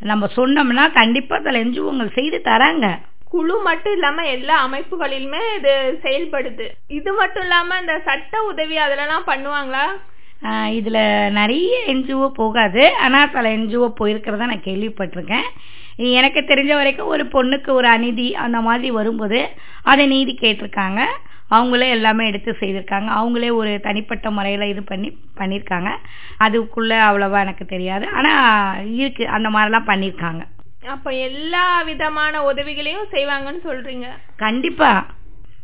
நம்ம 0.09 0.27
சொன்னோம்னா 0.35 0.83
கண்டிப்பா 0.99 1.35
அதில் 1.39 1.61
என்ஜிஓங்கள் 1.63 2.17
செய்து 2.17 2.37
தராங்க. 2.49 2.87
குழு 3.33 3.55
மட்டும் 3.67 3.93
இல்லாம 3.93 4.25
எல்லா 4.35 4.55
அமைப்புகளிலுமே 4.67 5.41
இது 5.57 5.73
செயல்படுது. 6.05 6.67
இது 6.97 7.09
மட்டும் 7.13 7.43
இல்லாம 7.43 7.79
இந்த 7.79 7.95
சட்ட 8.07 8.43
உதவி 8.51 8.77
அதெல்லாம் 8.85 9.27
பண்ணுவாங்களா? 9.31 9.85
இதுல 10.77 10.99
நிறைய 11.39 11.73
என்ஜிஓ 11.93 12.27
போகாது. 12.41 12.83
ஆனா 13.05 13.19
சில 13.33 13.49
என்ஜிஓ 13.57 13.87
போயிருக்கிறத 13.99 14.49
நான் 14.51 14.67
கேள்விப்பட்டிருக்கேன். 14.69 15.49
எனக்கு 15.99 16.39
தெரிஞ்ச 16.41 16.73
வரைக்கும் 16.73 17.07
ஒரு 17.07 17.23
பொண்ணுக்கு 17.25 17.69
ஒரு 17.69 17.87
அநீதி 17.87 18.35
அந்த 18.35 18.61
மாதிரி 18.61 18.91
வரும்போது 18.91 19.39
அதை 19.83 20.07
நீதி 20.07 20.37
கேட்டிருக்காங்க. 20.41 21.01
அவங்களே 21.51 21.89
எல்லாமே 21.89 22.27
எடுத்து 22.27 22.51
செய்திருக்காங்க. 22.59 23.09
அவங்களே 23.19 23.49
ஒரு 23.51 23.79
தனிப்பட்ட 23.79 24.31
முறையில 24.31 24.67
இது 24.67 24.83
பண்ணி 24.83 25.09
பண்ணியிருக்காங்க 25.39 25.89
அதுக்குள்ள 26.39 26.91
அவ்வளவா 27.07 27.39
எனக்கு 27.39 27.65
தெரியாது. 27.65 28.07
ஆனா 28.07 28.33
இருக்கு. 28.93 29.27
அந்த 29.27 29.49
மாதிரிலாம் 29.49 29.89
பண்ணியிருக்காங்க 29.91 30.41
அப்ப 30.85 31.11
எல்லா 31.11 31.81
விதமான 31.81 32.43
உதவிகளையும் 32.43 33.07
செய்வாங்கன்னு 33.11 33.61
சொல்றீங்க. 33.63 34.07
கண்டிப்பா. 34.37 34.91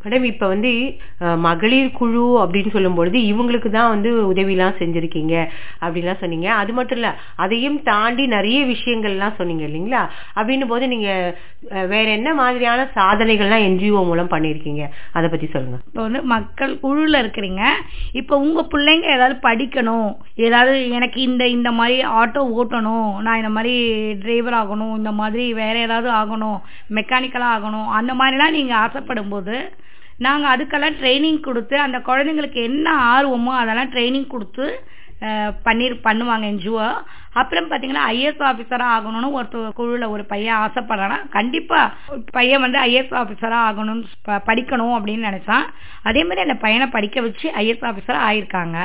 மேடம் 0.06 0.26
இப்போ 0.30 0.46
வந்து 0.54 0.72
மகளிர் 1.46 1.88
குழு 1.98 2.24
அப்படின்னு 2.42 2.72
சொல்லும் 2.74 2.96
பொழுது 2.98 3.18
இவங்களுக்கு 3.30 3.70
தான் 3.76 3.92
வந்து 3.94 4.10
உதவிலாம் 4.32 4.76
செஞ்சுருக்கீங்க 4.80 5.34
அப்படின்லாம் 5.84 6.20
சொன்னீங்க. 6.22 6.48
அது 6.62 6.72
மட்டும் 6.78 6.98
இல்லை 7.00 7.12
அதையும் 7.44 7.78
தாண்டி 7.88 8.24
நிறைய 8.34 8.58
விஷயங்கள்லாம் 8.72 9.36
சொன்னீங்க 9.38 9.64
இல்லைங்களா? 9.68 10.02
அப்படின்னும் 10.38 10.72
போது 10.72 10.84
நீங்கள் 10.94 11.86
வேற 11.92 12.06
என்ன 12.18 12.30
மாதிரியான 12.40 12.84
சாதனைகள்லாம் 12.98 13.64
என்ஜிஓ 13.68 14.02
மூலம் 14.10 14.32
பண்ணியிருக்கீங்க? 14.34 14.84
அதை 15.16 15.26
பற்றி 15.32 15.48
சொல்லுங்கள் 15.54 15.82
இப்போ 15.88 16.02
வந்து 16.06 16.20
மக்கள் 16.34 16.74
குழுவில் 16.84 17.20
இருக்கிறீங்க. 17.22 17.62
இப்போ 18.20 18.34
உங்கள் 18.44 18.70
பிள்ளைங்க 18.74 19.08
ஏதாவது 19.16 19.36
படிக்கணும். 19.48 20.10
ஏதாவது 20.46 20.76
எனக்கு 20.98 21.18
இந்த 21.28 21.42
இந்த 21.56 21.72
மாதிரி 21.80 21.96
ஆட்டோ 22.20 22.44
ஓட்டணும். 22.58 23.10
நான் 23.26 23.40
இந்த 23.42 23.52
மாதிரி 23.56 23.74
டிரைவர் 24.22 24.58
ஆகணும். 24.60 24.94
இந்த 25.00 25.12
மாதிரி 25.22 25.46
வேற 25.62 25.74
ஏதாவது 25.86 26.10
ஆகணும். 26.20 26.60
மெக்கானிக்கலாக 26.98 27.56
ஆகணும். 27.56 27.90
அந்த 28.00 28.14
மாதிரிலாம் 28.20 28.56
நீங்கள் 28.58 28.80
ஆசைப்படும் 28.84 29.34
போது 29.34 29.56
நாங்கள் 30.18 30.52
அதுக்கெல்லாம் 30.52 30.98
ட்ரைனிங் 31.00 31.40
கொடுத்து 31.40 31.76
அந்த 31.80 31.98
குழந்தைங்களுக்கு 31.98 32.60
என்ன 32.62 32.86
ஆர்வமோ 33.14 33.52
அதெல்லாம் 33.58 33.90
ட்ரைனிங் 33.90 34.26
கொடுத்து 34.26 34.66
பண்ணி 35.62 35.86
பண்ணுவாங்க 36.04 36.46
என்ஜிஓ 36.46 36.86
அப்புறம் 37.40 37.70
பாத்தீங்கன்னா 37.70 38.04
ஐஏஎஸ் 38.14 38.42
ஆஃபீஸராக 38.50 38.94
ஆகணும்னு 38.96 39.34
ஒருத்தர் 39.38 39.76
குழுல 39.78 40.04
ஒரு 40.14 40.24
பையன் 40.32 40.60
ஆசைப்படுறானா. 40.64 41.18
கண்டிப்பா 41.36 41.80
ஒரு 42.12 42.22
பையன் 42.38 42.64
வந்து 42.64 42.78
ஐஏஎஸ் 42.86 43.14
ஆஃபீஸராக 43.22 43.66
ஆகணும்னு 43.68 44.40
படிக்கணும் 44.48 44.96
அப்படின்னு 44.96 45.28
நினைச்சான். 45.30 45.66
அதே 46.08 46.22
மாதிரி 46.26 46.44
அந்த 46.46 46.58
பையனை 46.64 46.88
படிக்க 46.96 47.20
வச்சு 47.28 47.46
ஐஏஎஸ் 47.62 47.86
ஆஃபீஸராக 47.90 48.26
ஆயிருக்காங்க. 48.30 48.78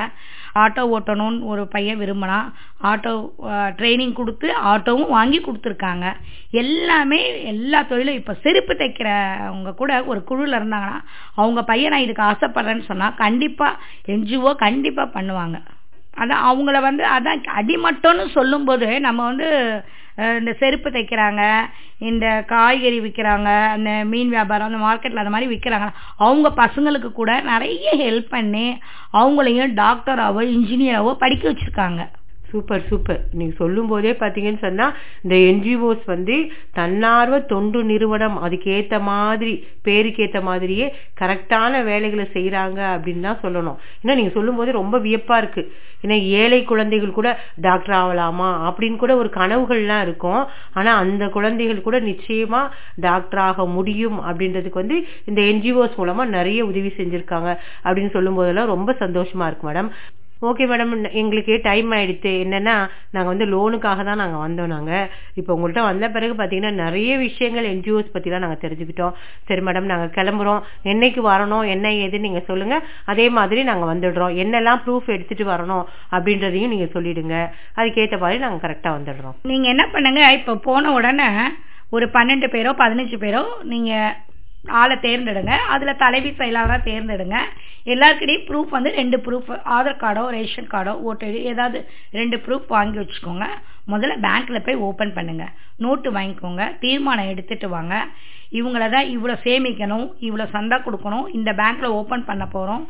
ஆட்டோ 0.62 0.84
ஓட்டணும்னு 0.96 1.46
ஒரு 1.52 1.64
பையன் 1.74 2.00
விரும்பினான் 2.02 2.48
ஆட்டோ 2.90 3.12
ட்ரைனிங் 3.80 4.16
கொடுத்து 4.18 4.48
ஆட்டோவும் 4.72 5.14
வாங்கி 5.18 5.40
கொடுத்துருக்காங்க. 5.46 6.08
எல்லாமே 6.62 7.20
எல்லா 7.52 7.80
தொழிலும் 7.92 8.18
இப்போ 8.20 8.34
செருப்பு 8.46 8.76
தைக்கிறவங்க 8.82 9.72
கூட 9.82 9.92
ஒரு 10.12 10.22
குழுவில் 10.30 10.58
இருந்தாங்கன்னா 10.60 10.98
அவங்க 11.42 11.62
பையன் 11.72 11.94
நான் 11.96 12.06
இதுக்கு 12.08 12.30
ஆசைப்படுறேன்னு 12.32 12.90
சொன்னால் 12.90 13.20
கண்டிப்பாக 13.26 13.80
என்ஜிஓ 14.16 14.54
கண்டிப்பாக 14.66 15.14
பண்ணுவாங்க. 15.18 15.60
அதான் 16.18 16.46
அவங்கள 16.50 16.82
வந்து 16.82 17.04
அதான் 17.08 17.42
அடிமட்டம்னு 17.56 18.32
சொல்லும்போது 18.32 19.00
நம்ம 19.00 19.24
வந்து 19.24 19.48
இந்த 20.40 20.52
செருப்பு 20.54 20.90
தைக்கிறாங்க 20.90 21.42
இந்த 21.98 22.44
காய்கறி 22.48 23.00
விற்கிறாங்க 23.02 23.50
அந்த 23.68 23.92
மீன் 24.04 24.30
வியாபாரம் 24.30 24.70
அந்த 24.72 24.82
மார்க்கெட்டில் 24.86 25.22
அந்த 25.24 25.30
மாதிரி 25.30 25.52
விற்கிறாங்க 25.52 25.88
அவங்க 26.18 26.50
பசங்களுக்கு 26.50 27.12
கூட 27.12 27.42
நிறைய 27.42 27.92
ஹெல்ப் 27.98 28.30
பண்ணி 28.30 28.66
அவங்களையும் 29.14 29.74
டாக்டராகவோ 29.74 30.42
இன்ஜினியராகவோ 30.56 31.14
படிக்க 31.14 31.50
வச்சுருக்காங்க. 31.50 32.02
சூப்பர் 32.52 32.86
சூப்பர் 32.90 33.22
நீங்க 33.40 33.54
சொல்லும் 33.62 33.90
போதே 33.92 34.12
பாத்தீங்கன்னு 34.22 34.64
சொன்னா 34.66 34.88
இந்த 35.24 35.36
என்ஜிஓஸ் 35.50 36.04
வந்து 36.14 36.36
தன்னார்வ 36.80 37.40
தொண்டு 37.54 37.80
நிறுவனம். 37.92 38.38
அதுக்கு 38.48 38.70
ஏத்த 38.78 39.02
மாதிரி 39.12 39.54
பேருக்கு 39.88 40.26
ஏத்த 40.26 40.42
மாதிரியே 40.50 40.88
கரெக்டான 41.22 41.84
வேலைகளை 41.90 42.26
செய்யறாங்க 42.36 42.80
அப்படின்னு 42.96 43.26
தான் 43.28 43.42
சொல்லணும். 43.46 43.80
ஏன்னா 44.02 44.16
நீங்க 44.20 44.34
சொல்லும் 44.38 44.60
போதே 44.62 44.72
ரொம்ப 44.82 45.00
வியப்பா 45.08 45.38
இருக்கு. 45.44 45.64
ஏன்னா 46.04 46.18
ஏழை 46.42 46.60
குழந்தைகள் 46.70 47.18
கூட 47.18 47.30
டாக்டர் 47.68 47.96
ஆகலாமா 48.02 48.50
அப்படின்னு 48.70 48.98
கூட 49.04 49.16
ஒரு 49.22 49.30
கனவுகள்லாம் 49.36 50.04
இருக்கும். 50.08 50.42
ஆனா 50.74 50.92
அந்த 51.04 51.24
குழந்தைகள் 51.36 51.86
கூட 51.88 52.00
நிச்சயமா 52.12 52.62
டாக்டர் 53.08 53.42
ஆக 53.48 53.66
முடியும் 53.76 54.18
அப்படின்றதுக்கு 54.30 54.82
வந்து 54.84 54.98
இந்த 55.26 55.42
என்ஜிஓஸ் 55.52 56.00
மூலமா 56.02 56.26
நிறைய 56.38 56.66
உதவி 56.72 56.92
செஞ்சிருக்காங்க 56.98 57.52
அப்படின்னு 57.84 58.16
சொல்லும் 58.18 58.40
போதெல்லாம் 58.40 58.74
ரொம்ப 58.76 58.96
சந்தோஷமா 59.00 59.48
இருக்கு 59.50 59.68
மேடம். 59.70 59.92
ஓகே 60.50 60.66
மேடம் 60.70 60.94
எங்களுக்கு 61.22 61.54
டைம் 61.68 61.90
ஆயிடுச்சு. 61.96 62.32
என்னன்னா 62.44 62.76
நாங்கள் 63.16 63.32
வந்து 63.32 63.46
லோனுக்காக 63.54 64.04
தான் 64.08 64.22
நாங்கள் 64.22 64.44
வந்தோம் 64.44 64.72
நாங்கள் 64.76 65.06
இப்போ 65.40 65.52
உங்கள்கிட்ட 65.56 65.82
வந்த 65.88 66.06
பிறகு 66.16 66.34
பார்த்தீங்கன்னா 66.40 66.72
நிறைய 66.84 67.12
விஷயங்கள் 67.26 67.68
என்ஜிஓஸ் 67.74 68.14
பற்றி 68.16 68.30
தான் 68.34 68.44
நாங்கள் 68.46 68.62
தெரிஞ்சுக்கிட்டோம். 68.64 69.14
சரி 69.50 69.64
மேடம் 69.68 69.90
நாங்கள் 69.92 70.14
கிளம்புறோம். 70.18 70.62
என்னைக்கு 70.94 71.24
வரணும்? 71.32 71.66
என்ன 71.76 71.92
ஏதுன்னு 72.04 72.26
நீங்கள் 72.28 72.48
சொல்லுங்க. 72.50 72.78
அதே 73.14 73.28
மாதிரி 73.38 73.64
நாங்கள் 73.70 73.92
வந்துடுறோம். 73.94 74.34
என்னெல்லாம் 74.44 74.82
ப்ரூஃப் 74.86 75.14
எடுத்துட்டு 75.18 75.48
வரணும் 75.54 75.86
அப்படின்றதையும் 76.16 76.74
நீங்கள் 76.76 76.94
சொல்லிடுங்க. 76.96 77.36
அதுக்கேற்ற 77.80 78.20
மாதிரி 78.26 78.44
நாங்கள் 78.46 78.64
கரெக்டாக 78.66 78.98
வந்துடுறோம். 78.98 79.38
நீங்கள் 79.52 79.74
என்ன 79.76 79.86
பண்ணுங்க 79.96 80.24
இப்போ 80.40 80.56
போன 80.70 80.92
உடனே 80.98 81.30
ஒரு 81.96 82.06
பன்னெண்டு 82.18 82.48
பேரோ 82.52 82.72
பதினஞ்சு 82.82 83.18
பேரோ 83.24 83.42
நீங்கள் 83.72 84.12
ஆளை 84.66 84.98
தேர்ந்தெடுங்க. 85.00 85.52
அதுல 85.74 85.94
தலைவி 85.94 86.34
செயலாளராக 86.34 86.92
தேர்ந்தெடுங்க. 86.92 87.38
எல்லாருக்கிட்டையும் 87.86 88.48
ப்ரூஃப் 88.50 88.70
வந்து 88.70 88.92
ரெண்டு 88.92 89.18
ப்ரூஃப் 89.18 89.50
ஆதார் 89.78 90.02
கார்டோ 90.04 90.30
ரேஷன் 90.30 90.72
கார்டோ 90.72 90.94
ஓட்டர் 91.10 91.38
ஏதாவது 91.52 91.88
ரெண்டு 92.12 92.38
ப்ரூஃப் 92.38 92.68
வாங்கி 92.68 93.00
வச்சுக்கோங்க. 93.00 93.48
முதல்ல 93.94 94.16
பேங்க்ல 94.26 94.60
போய் 94.66 94.84
ஓப்பன் 94.88 95.16
பண்ணுங்க. 95.18 95.46
நோட்டு 95.84 96.10
வாங்கிக்கோங்க. 96.18 96.64
தீர்மானம் 96.84 97.32
எடுத்துட்டு 97.34 97.68
வாங்க. 97.78 97.96
இவங்கள 98.60 98.86
தான் 98.94 99.10
இவ்வளோ 99.16 99.36
சேமிக்கணும் 99.44 100.08
இவ்வளோ 100.28 100.46
சந்தா 100.56 100.78
கொடுக்கணும் 100.86 101.28
இந்த 101.38 101.50
பேங்க்கில் 101.60 101.96
ஓப்பன் 102.00 102.26
பண்ண 102.30 102.46
போகிறோம் 102.56 102.84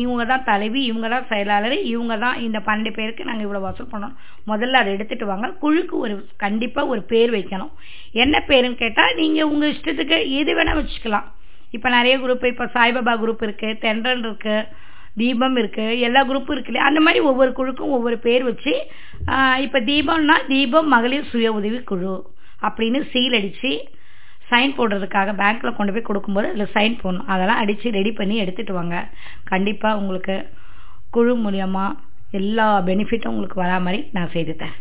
இவங்க 0.00 0.24
தான் 0.30 0.44
தலைவி 0.48 0.80
இவங்க 0.88 1.08
தான் 1.14 1.28
செயலாளர் 1.30 1.76
இவங்க 1.92 2.14
தான் 2.24 2.36
இந்த 2.46 2.58
பன்னெண்டு 2.66 2.92
பேருக்கு 2.98 3.28
நாங்கள் 3.28 3.46
இவ்வளோ 3.46 3.62
வசூல் 3.66 3.92
பண்ணணும் 3.92 4.18
முதல்ல 4.50 4.80
அதை 4.82 4.90
எடுத்துகிட்டு 4.96 5.30
வாங்க. 5.30 5.48
குழுக்கு 5.62 5.96
ஒரு 6.06 6.16
கண்டிப்பாக 6.44 6.92
ஒரு 6.94 7.02
பேர் 7.12 7.32
வைக்கணும். 7.36 7.72
என்ன 8.24 8.44
பேருன்னு 8.50 8.82
கேட்டால் 8.84 9.16
நீங்கள் 9.22 9.50
உங்கள் 9.52 9.72
இஷ்டத்துக்கு 9.74 10.18
எது 10.40 10.52
வேணால் 10.58 10.80
வச்சுக்கலாம். 10.80 11.28
இப்போ 11.76 11.88
நிறைய 11.98 12.16
குரூப் 12.24 12.44
இப்போ 12.52 12.66
சாய்பாபா 12.74 13.14
குரூப் 13.22 13.46
இருக்குது 13.46 13.80
தென்றல் 13.84 14.22
இருக்குது 14.26 14.66
தீபம் 15.20 15.56
இருக்கு 15.62 15.84
எல்லா 16.06 16.22
குரூப்பும் 16.30 16.56
இருக்கு 16.56 16.72
இல்லையா 16.72 16.88
அந்த 16.90 17.00
மாதிரி 17.06 17.20
ஒவ்வொரு 17.30 17.50
குழுக்கும் 17.58 17.94
ஒவ்வொரு 17.96 18.16
பேர் 18.26 18.44
வச்சு 18.50 18.74
இப்போ 19.66 19.78
தீபம்னா 19.90 20.36
தீபம் 20.52 20.90
மகளிர் 20.94 21.30
சுய 21.32 21.52
உதவி 21.58 21.78
குழு 21.92 22.14
அப்படின்னு 22.66 23.00
சீல் 23.12 23.38
அடித்து 23.38 23.72
சைன் 24.50 24.74
போடுறதுக்காக 24.78 25.30
பேங்க்கில் 25.40 25.76
கொண்டு 25.76 25.92
போய் 25.94 26.08
கொடுக்கும்போது 26.08 26.48
அதில் 26.50 26.72
சைன் 26.74 26.94
போடணும். 27.00 27.28
அதெல்லாம் 27.32 27.60
அடித்து 27.62 27.96
ரெடி 27.96 28.12
பண்ணி 28.18 28.34
எடுத்துகிட்டு 28.42 28.74
வாங்க. 28.78 28.96
கண்டிப்பாக 29.50 29.98
உங்களுக்கு 30.00 30.36
குழு 31.14 31.32
மூலியமாக 31.44 31.98
எல்லா 32.40 32.66
பெனிஃபிட்டும் 32.88 33.32
உங்களுக்கு 33.34 33.58
வரா 33.62 33.78
மாதிரி 33.86 34.00
நான் 34.16 34.32
செய்து 34.34 34.54
தரேன். 34.60 34.78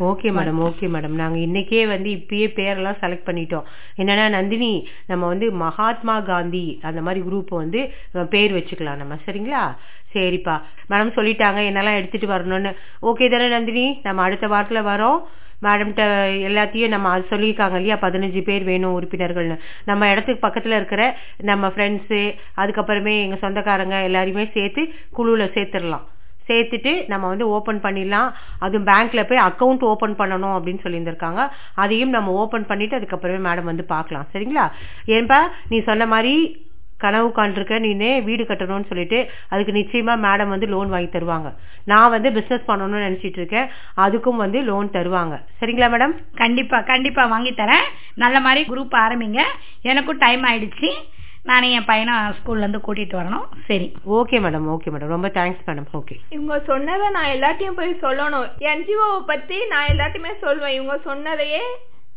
ஓகே 0.00 0.28
மேடம் 0.38 0.60
ஓகே 0.68 0.86
மேடம் 0.94 1.14
நாங்க 1.22 1.38
இன்னைக்கே 1.38 1.86
வந்து 1.86 2.10
இப்பயே 2.10 2.46
பேரெல்லாம் 2.58 2.96
செலக்ட் 3.00 3.26
பண்ணிட்டோம். 3.26 3.62
என்னன்னா 3.96 4.28
நந்தினி 4.28 4.88
நம்ம 5.06 5.26
வந்து 5.26 5.50
மகாத்மா 5.50 6.20
காந்தி 6.20 6.78
அந்த 6.82 7.00
மாதிரி 7.00 7.24
குரூப் 7.26 7.48
வந்து 7.48 7.92
பேர் 8.30 8.56
வச்சுக்கலாம் 8.56 8.96
நம்ம. 8.96 9.14
சரிங்களா? 9.26 9.76
சரிப்பா. 10.12 10.62
மேடம் 10.90 11.12
சொல்லிட்டாங்க. 11.16 11.60
என்னெல்லாம் 11.70 11.96
எடுத்துட்டு 11.96 12.26
வரணும்னு. 12.26 12.76
ஓகே 13.02 13.30
தானே 13.30 13.48
நந்தினி? 13.48 14.00
நம்ம 14.02 14.22
அடுத்த 14.22 14.46
வாரத்துல 14.46 14.82
வரோம். 14.92 15.18
மேடம்கிட்ட 15.62 16.04
எல்லாத்தையும் 16.48 16.88
நம்ம 16.88 17.08
அது 17.08 17.26
சொல்லியிருக்காங்க 17.30 17.74
இல்லையா? 17.74 17.96
பதினஞ்சு 17.96 18.42
பேர் 18.42 18.64
வேணும் 18.64 19.02
உறுப்பினர்கள்னு. 19.02 19.58
நம்ம 19.84 20.10
இடத்துக்கு 20.10 20.46
பக்கத்துல 20.46 20.74
இருக்கிற 20.76 21.18
நம்ம 21.42 21.68
ஃப்ரெண்ட்ஸு 21.68 22.34
அதுக்கப்புறமே 22.56 23.22
எங்க 23.22 23.36
சொந்தக்காரங்க 23.36 23.96
எல்லாரையுமே 24.08 24.50
சேர்த்து 24.50 24.88
குழுவில் 25.10 25.50
சேர்த்துடலாம். 25.50 26.06
சேர்த்துட்டு 26.48 27.04
நம்ம 27.06 27.28
வந்து 27.28 27.48
ஓபன் 27.48 27.80
பண்ணிடலாம். 27.80 28.32
அதுவும் 28.58 28.86
பேங்க்ல 28.86 29.22
போய் 29.22 29.44
அக்கவுண்ட் 29.46 29.82
ஓபன் 29.82 30.16
பண்ணணும் 30.16 30.54
அப்படின்னு 30.56 30.82
சொல்லியிருந்திருக்காங்க. 30.82 31.48
அதையும் 31.74 32.08
நம்ம 32.08 32.32
ஓபன் 32.32 32.66
பண்ணிட்டு 32.66 32.98
அதுக்கப்புறமே 32.98 33.40
மேடம் 33.48 33.70
வந்து 33.72 33.84
பார்க்கலாம். 33.84 34.26
சரிங்களா? 34.32 34.70
ஏன்பா 35.06 35.38
நீ 35.68 35.80
சொன்ன 35.80 36.06
மாதிரி 36.06 36.64
கனவு 36.98 37.32
காண்டிருக்க 37.36 37.78
நீனே 37.78 38.24
வீடு 38.24 38.44
கட்டணும்னு 38.44 38.86
சொல்லிட்டு 38.86 39.30
அதுக்கு 39.48 39.72
நிச்சயமா 39.72 40.14
மேடம் 40.16 40.48
வந்து 40.48 40.66
லோன் 40.66 40.88
வாங்கி 40.88 41.18
தருவாங்க. 41.18 41.54
நான் 41.84 42.10
வந்து 42.10 42.32
பிசினஸ் 42.32 42.68
பண்ணணும்னு 42.68 43.06
நினைச்சிட்டு 43.06 43.38
இருக்கேன். 43.42 43.66
அதுக்கும் 43.96 44.36
வந்து 44.36 44.62
லோன் 44.62 44.88
தருவாங்க. 44.88 45.42
சரிங்களா 45.60 45.88
மேடம் 45.94 46.14
கண்டிப்பா 46.34 46.80
கண்டிப்பா 46.80 47.26
வாங்கி 47.26 47.50
தரேன். 47.50 47.84
நல்ல 48.14 48.40
மாதிரி 48.40 48.70
குரூப் 48.70 48.94
ஆரம்பிங்க. 48.94 49.42
எனக்கும் 49.82 50.18
டைம் 50.18 50.44
ஆயிடுச்சு. 50.44 50.90
நானே 51.46 51.72
என் 51.72 51.84
பையனை 51.84 52.14
ஸ்கூல்ல 52.14 52.58
இருந்து 52.58 52.78
கூட்டிட்டு 52.78 53.20
வரணும். 53.20 53.46
சரி. 53.66 53.92
ஓகே 54.10 54.42
மேடம் 54.44 54.76
ஓகே 54.76 54.90
மேடம் 54.90 55.06
ரொம்ப 55.06 55.28
தேங்க்ஸ் 55.28 55.66
மேடம் 55.66 55.86
ஓகே 55.92 56.16
இவங்க 56.28 56.58
சொன்னதை 56.66 57.10
நான் 57.10 57.26
எல்லாத்தையும் 57.26 57.70
போய் 57.70 57.98
சொல்லணும். 58.02 58.48
என்ஜிஓவை 58.58 59.20
பத்தி 59.26 59.66
நான் 59.66 59.86
எல்லாத்தையுமே 59.86 60.38
சொல்வேன். 60.40 60.74
இவங்க 60.74 60.98
சொன்னதையே 61.04 61.60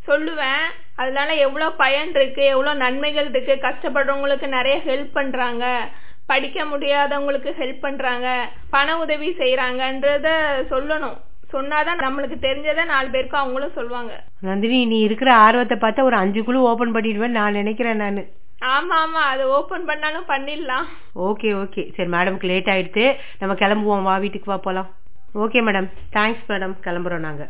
சொல்லுவேன். 0.08 0.66
அதனால 0.96 1.34
எவ்வளவு 1.34 1.72
பயன் 1.72 2.10
இருக்கு 2.10 2.44
எவ்வளவு 2.44 2.78
நன்மைகள் 2.78 3.30
இருக்கு. 3.30 3.58
கஷ்டப்படுறவங்களுக்கு 3.62 4.48
நிறைய 4.48 4.82
ஹெல்ப் 4.86 5.14
பண்றாங்க. 5.14 5.90
படிக்க 6.28 6.64
முடியாதவங்களுக்கு 6.64 7.52
ஹெல்ப் 7.60 7.80
பண்றாங்க. 7.80 8.50
பண 8.70 9.00
உதவி 9.00 9.30
செய்யறாங்கன்றத 9.30 10.30
சொல்லணும். 10.70 11.18
சொன்னாதான் 11.54 12.00
நம்மளுக்கு 12.00 12.36
தெரிஞ்சதை 12.42 12.86
நாலு 12.86 13.10
பேருக்கு 13.10 13.38
அவங்களும் 13.38 13.72
சொல்லுவாங்க. 13.76 14.24
நந்தினி 14.42 14.86
நீ 14.86 15.00
இருக்கிற 15.00 15.34
ஆர்வத்தை 15.34 15.78
பார்த்தா 15.78 16.02
ஒரு 16.02 16.16
அஞ்சு 16.16 16.44
குழு 16.44 16.62
ஓபன் 16.62 16.96
பண்ணிடுவேன் 16.96 17.28
நான் 17.28 17.52
நினைக்கிறேன் 17.52 17.96
நானு. 17.96 18.28
ஆமா 18.62 18.96
ஆமா. 19.06 19.24
அதை 19.32 19.46
ஓபன் 19.46 19.86
பண்ணாலும் 19.86 20.28
பண்ணிடலாம். 20.28 20.86
ஓகே 21.16 21.50
ஓகே 21.62 21.94
சரி 21.96 22.10
மேடம்க்கு 22.10 22.44
லேட் 22.44 22.66
ஆயிடுத்து 22.66 23.16
நம்ம 23.40 23.56
கிளம்புவோம். 23.56 24.04
வா 24.04 24.18
வீட்டுக்கு 24.18 24.52
வா 24.52 24.58
போலாம். 24.58 24.90
ஓகே 25.36 25.62
மேடம் 25.68 25.90
தேங்க்ஸ் 26.12 26.46
மேடம் 26.48 26.76
கிளம்புறோம் 26.84 27.26
நாங்க. 27.28 27.50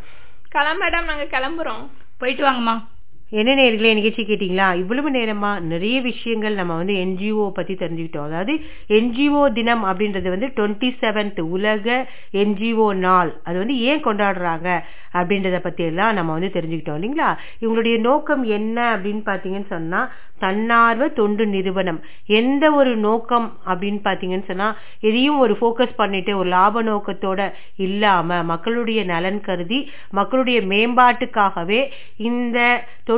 கிளம்ப 0.49 0.85
மேடம் 0.85 1.03
நாங்க 1.03 1.23
கிளம்புறோம். 1.23 1.87
போயிட்டு 2.17 2.43
வாங்கம்மா. 2.45 2.83
என்ன 3.31 3.55
நேர்களே 3.55 3.93
நிகழ்ச்சி 3.93 4.23
கேட்டீங்களா? 4.23 4.75
இவ்வளவு 4.75 5.11
நேரமா 5.11 5.59
நிறைய 5.61 6.01
விஷயங்கள் 6.01 6.53
நம்ம 6.53 6.75
வந்து 6.75 6.93
என்ஜிஓ 6.93 7.49
பத்தி 7.49 7.73
தெரிஞ்சுக்கிட்டோம். 7.73 8.27
அதாவது 8.29 8.53
என்ஜிஓ 8.87 9.53
தினம் 9.53 9.83
அப்படின்றது 9.85 10.29
வந்து 10.29 10.47
டுவெண்ட்டி 10.55 10.89
செவன்த் 11.01 11.39
உலக 11.39 12.07
என்ஜிஓ 12.33 12.95
நாள். 12.95 13.39
அது 13.43 13.57
வந்து 13.57 13.79
ஏன் 13.79 14.03
கொண்டாடுறாங்க 14.03 14.81
அப்படின்றத 15.13 15.59
பத்தி 15.59 15.83
எல்லாம் 15.83 16.13
நம்ம 16.13 16.31
வந்து 16.31 16.61
தெரிஞ்சுக்கிட்டோம் 16.61 16.97
இல்லைங்களா? 16.99 17.29
இவங்களுடைய 17.61 17.99
நோக்கம் 17.99 18.43
என்ன 18.43 18.97
அப்படின்னு 18.97 19.21
பாத்தீங்கன்னு 19.25 19.67
சொன்னா 19.67 20.01
தன்னார்வ 20.39 21.07
தொண்டு 21.07 21.45
நிறுவனம். 21.45 22.01
எந்த 22.25 22.71
ஒரு 22.71 22.95
நோக்கம் 22.95 23.47
அப்படின்னு 23.65 23.99
பாத்தீங்கன்னு 24.03 24.45
சொன்னா 24.45 24.75
எதையும் 24.99 25.39
ஒரு 25.39 25.57
ஃபோக்கஸ் 25.61 25.95
பண்ணிட்டு 25.95 26.37
ஒரு 26.37 26.49
லாப 26.49 26.83
நோக்கத்தோட 26.83 27.51
இல்லாம 27.77 28.43
மக்களுடைய 28.43 29.03
நலன் 29.03 29.41
கருதி 29.41 29.79
மக்களுடைய 30.09 30.61
மேம்பாட்டுக்காகவே 30.61 31.81
இந்த 32.17 32.59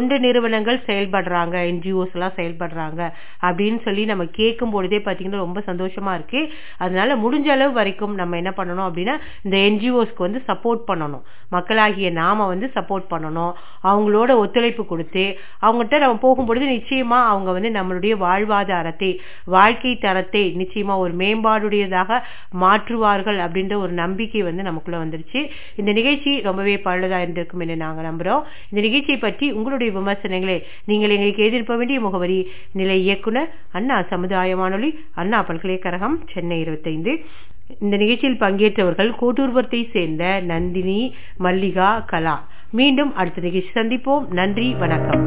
தொண்டு 0.01 0.17
நிறுவனங்கள் 0.19 0.77
செயல்படுறாங்க 0.85 1.55
என்ஜிஓஸ் 1.71 2.13
எல்லாம் 2.15 2.35
செயல்படுறாங்க 2.37 3.01
அப்படின்னு 3.47 3.79
சொல்லி 3.87 4.03
நம்ம 4.11 4.23
கேட்கும் 4.37 4.71
பொழுதே 4.75 4.99
பாத்தீங்கன்னா 5.07 5.41
ரொம்ப 5.43 5.59
சந்தோஷமா 5.67 6.11
இருக்கு. 6.17 6.39
அதனால 6.83 7.15
முடிஞ்ச 7.23 7.47
அளவு 7.55 7.73
வரைக்கும் 7.79 8.13
நம்ம 8.19 8.37
என்ன 8.41 8.51
பண்ணணும் 8.59 8.85
அப்படின்னா 8.87 9.15
இந்த 9.45 9.55
என்ஜிஓஸ்க்கு 9.67 10.25
வந்து 10.27 10.41
சப்போர்ட் 10.47 10.81
பண்ணணும். 10.87 11.23
மக்களாகிய 11.55 12.09
நாம 12.19 12.47
வந்து 12.53 12.69
சப்போர்ட் 12.77 13.05
பண்ணணும். 13.13 13.53
அவங்களோட 13.89 14.31
ஒத்துழைப்பு 14.43 14.85
கொடுத்து 14.91 15.25
அவங்ககிட்ட 15.65 15.99
நம்ம 16.05 16.17
போகும்பொழுது 16.25 16.67
நிச்சயமா 16.77 17.19
அவங்க 17.33 17.51
வந்து 17.57 17.71
நம்மளுடைய 17.77 18.15
வாழ்வாதாரத்தை 18.25 19.11
வாழ்க்கை 19.55 19.93
தரத்தை 20.07 20.43
நிச்சயமா 20.63 20.97
ஒரு 21.03 21.13
மேம்பாடுடையதாக 21.23 22.19
மாற்றுவார்கள் 22.63 23.39
அப்படின்ற 23.47 23.77
ஒரு 23.83 23.93
நம்பிக்கை 24.01 24.43
வந்து 24.49 24.67
நமக்குள்ள 24.69 25.03
வந்துருச்சு. 25.03 25.43
இந்த 25.75 25.91
நிகழ்ச்சி 25.99 26.33
ரொம்பவே 26.49 26.75
பழுதா 26.89 27.21
இருந்திருக்கும் 27.25 27.63
என்று 27.65 27.79
நாங்க 27.85 28.01
நம்புறோம். 28.09 28.43
இந்த 28.71 28.81
நிகழ்ச்சியை 28.87 29.19
பற்றி 29.27 29.47
உங்களுடைய 29.51 29.90
விமர்சனங்களை 29.91 30.57
நீங்கள் 30.85 31.09
எங்களுக்கு 31.09 31.43
எதிர்ப்ப 31.49 31.75
வேண்டிய 31.75 31.99
முகவரி 31.99 32.39
நிலை 32.73 32.97
இயக்குனர் 33.01 33.49
அண்ணா 33.71 34.01
சமுதாய 34.01 34.55
வானொலி 34.55 34.91
அண்ணா 35.15 35.41
பல்கலைக்கழகம் 35.41 36.17
சென்னை 36.33 36.59
இருபத்தைந்து. 36.59 37.13
இந்த 37.79 37.97
நிகழ்ச்சியில் 37.97 38.41
பங்கேற்றவர்கள் 38.41 39.11
கோட்டூர்புரத்தை 39.21 39.81
சேர்ந்த 39.91 40.39
நந்தினி 40.39 41.15
மல்லிகா 41.37 41.99
கலா. 41.99 42.47
மீண்டும் 42.71 43.15
அடுத்த 43.15 43.41
நிகழ்ச்சி 43.41 43.73
சந்திப்போம். 43.75 44.27
நன்றி 44.31 44.73
வணக்கம். 44.73 45.23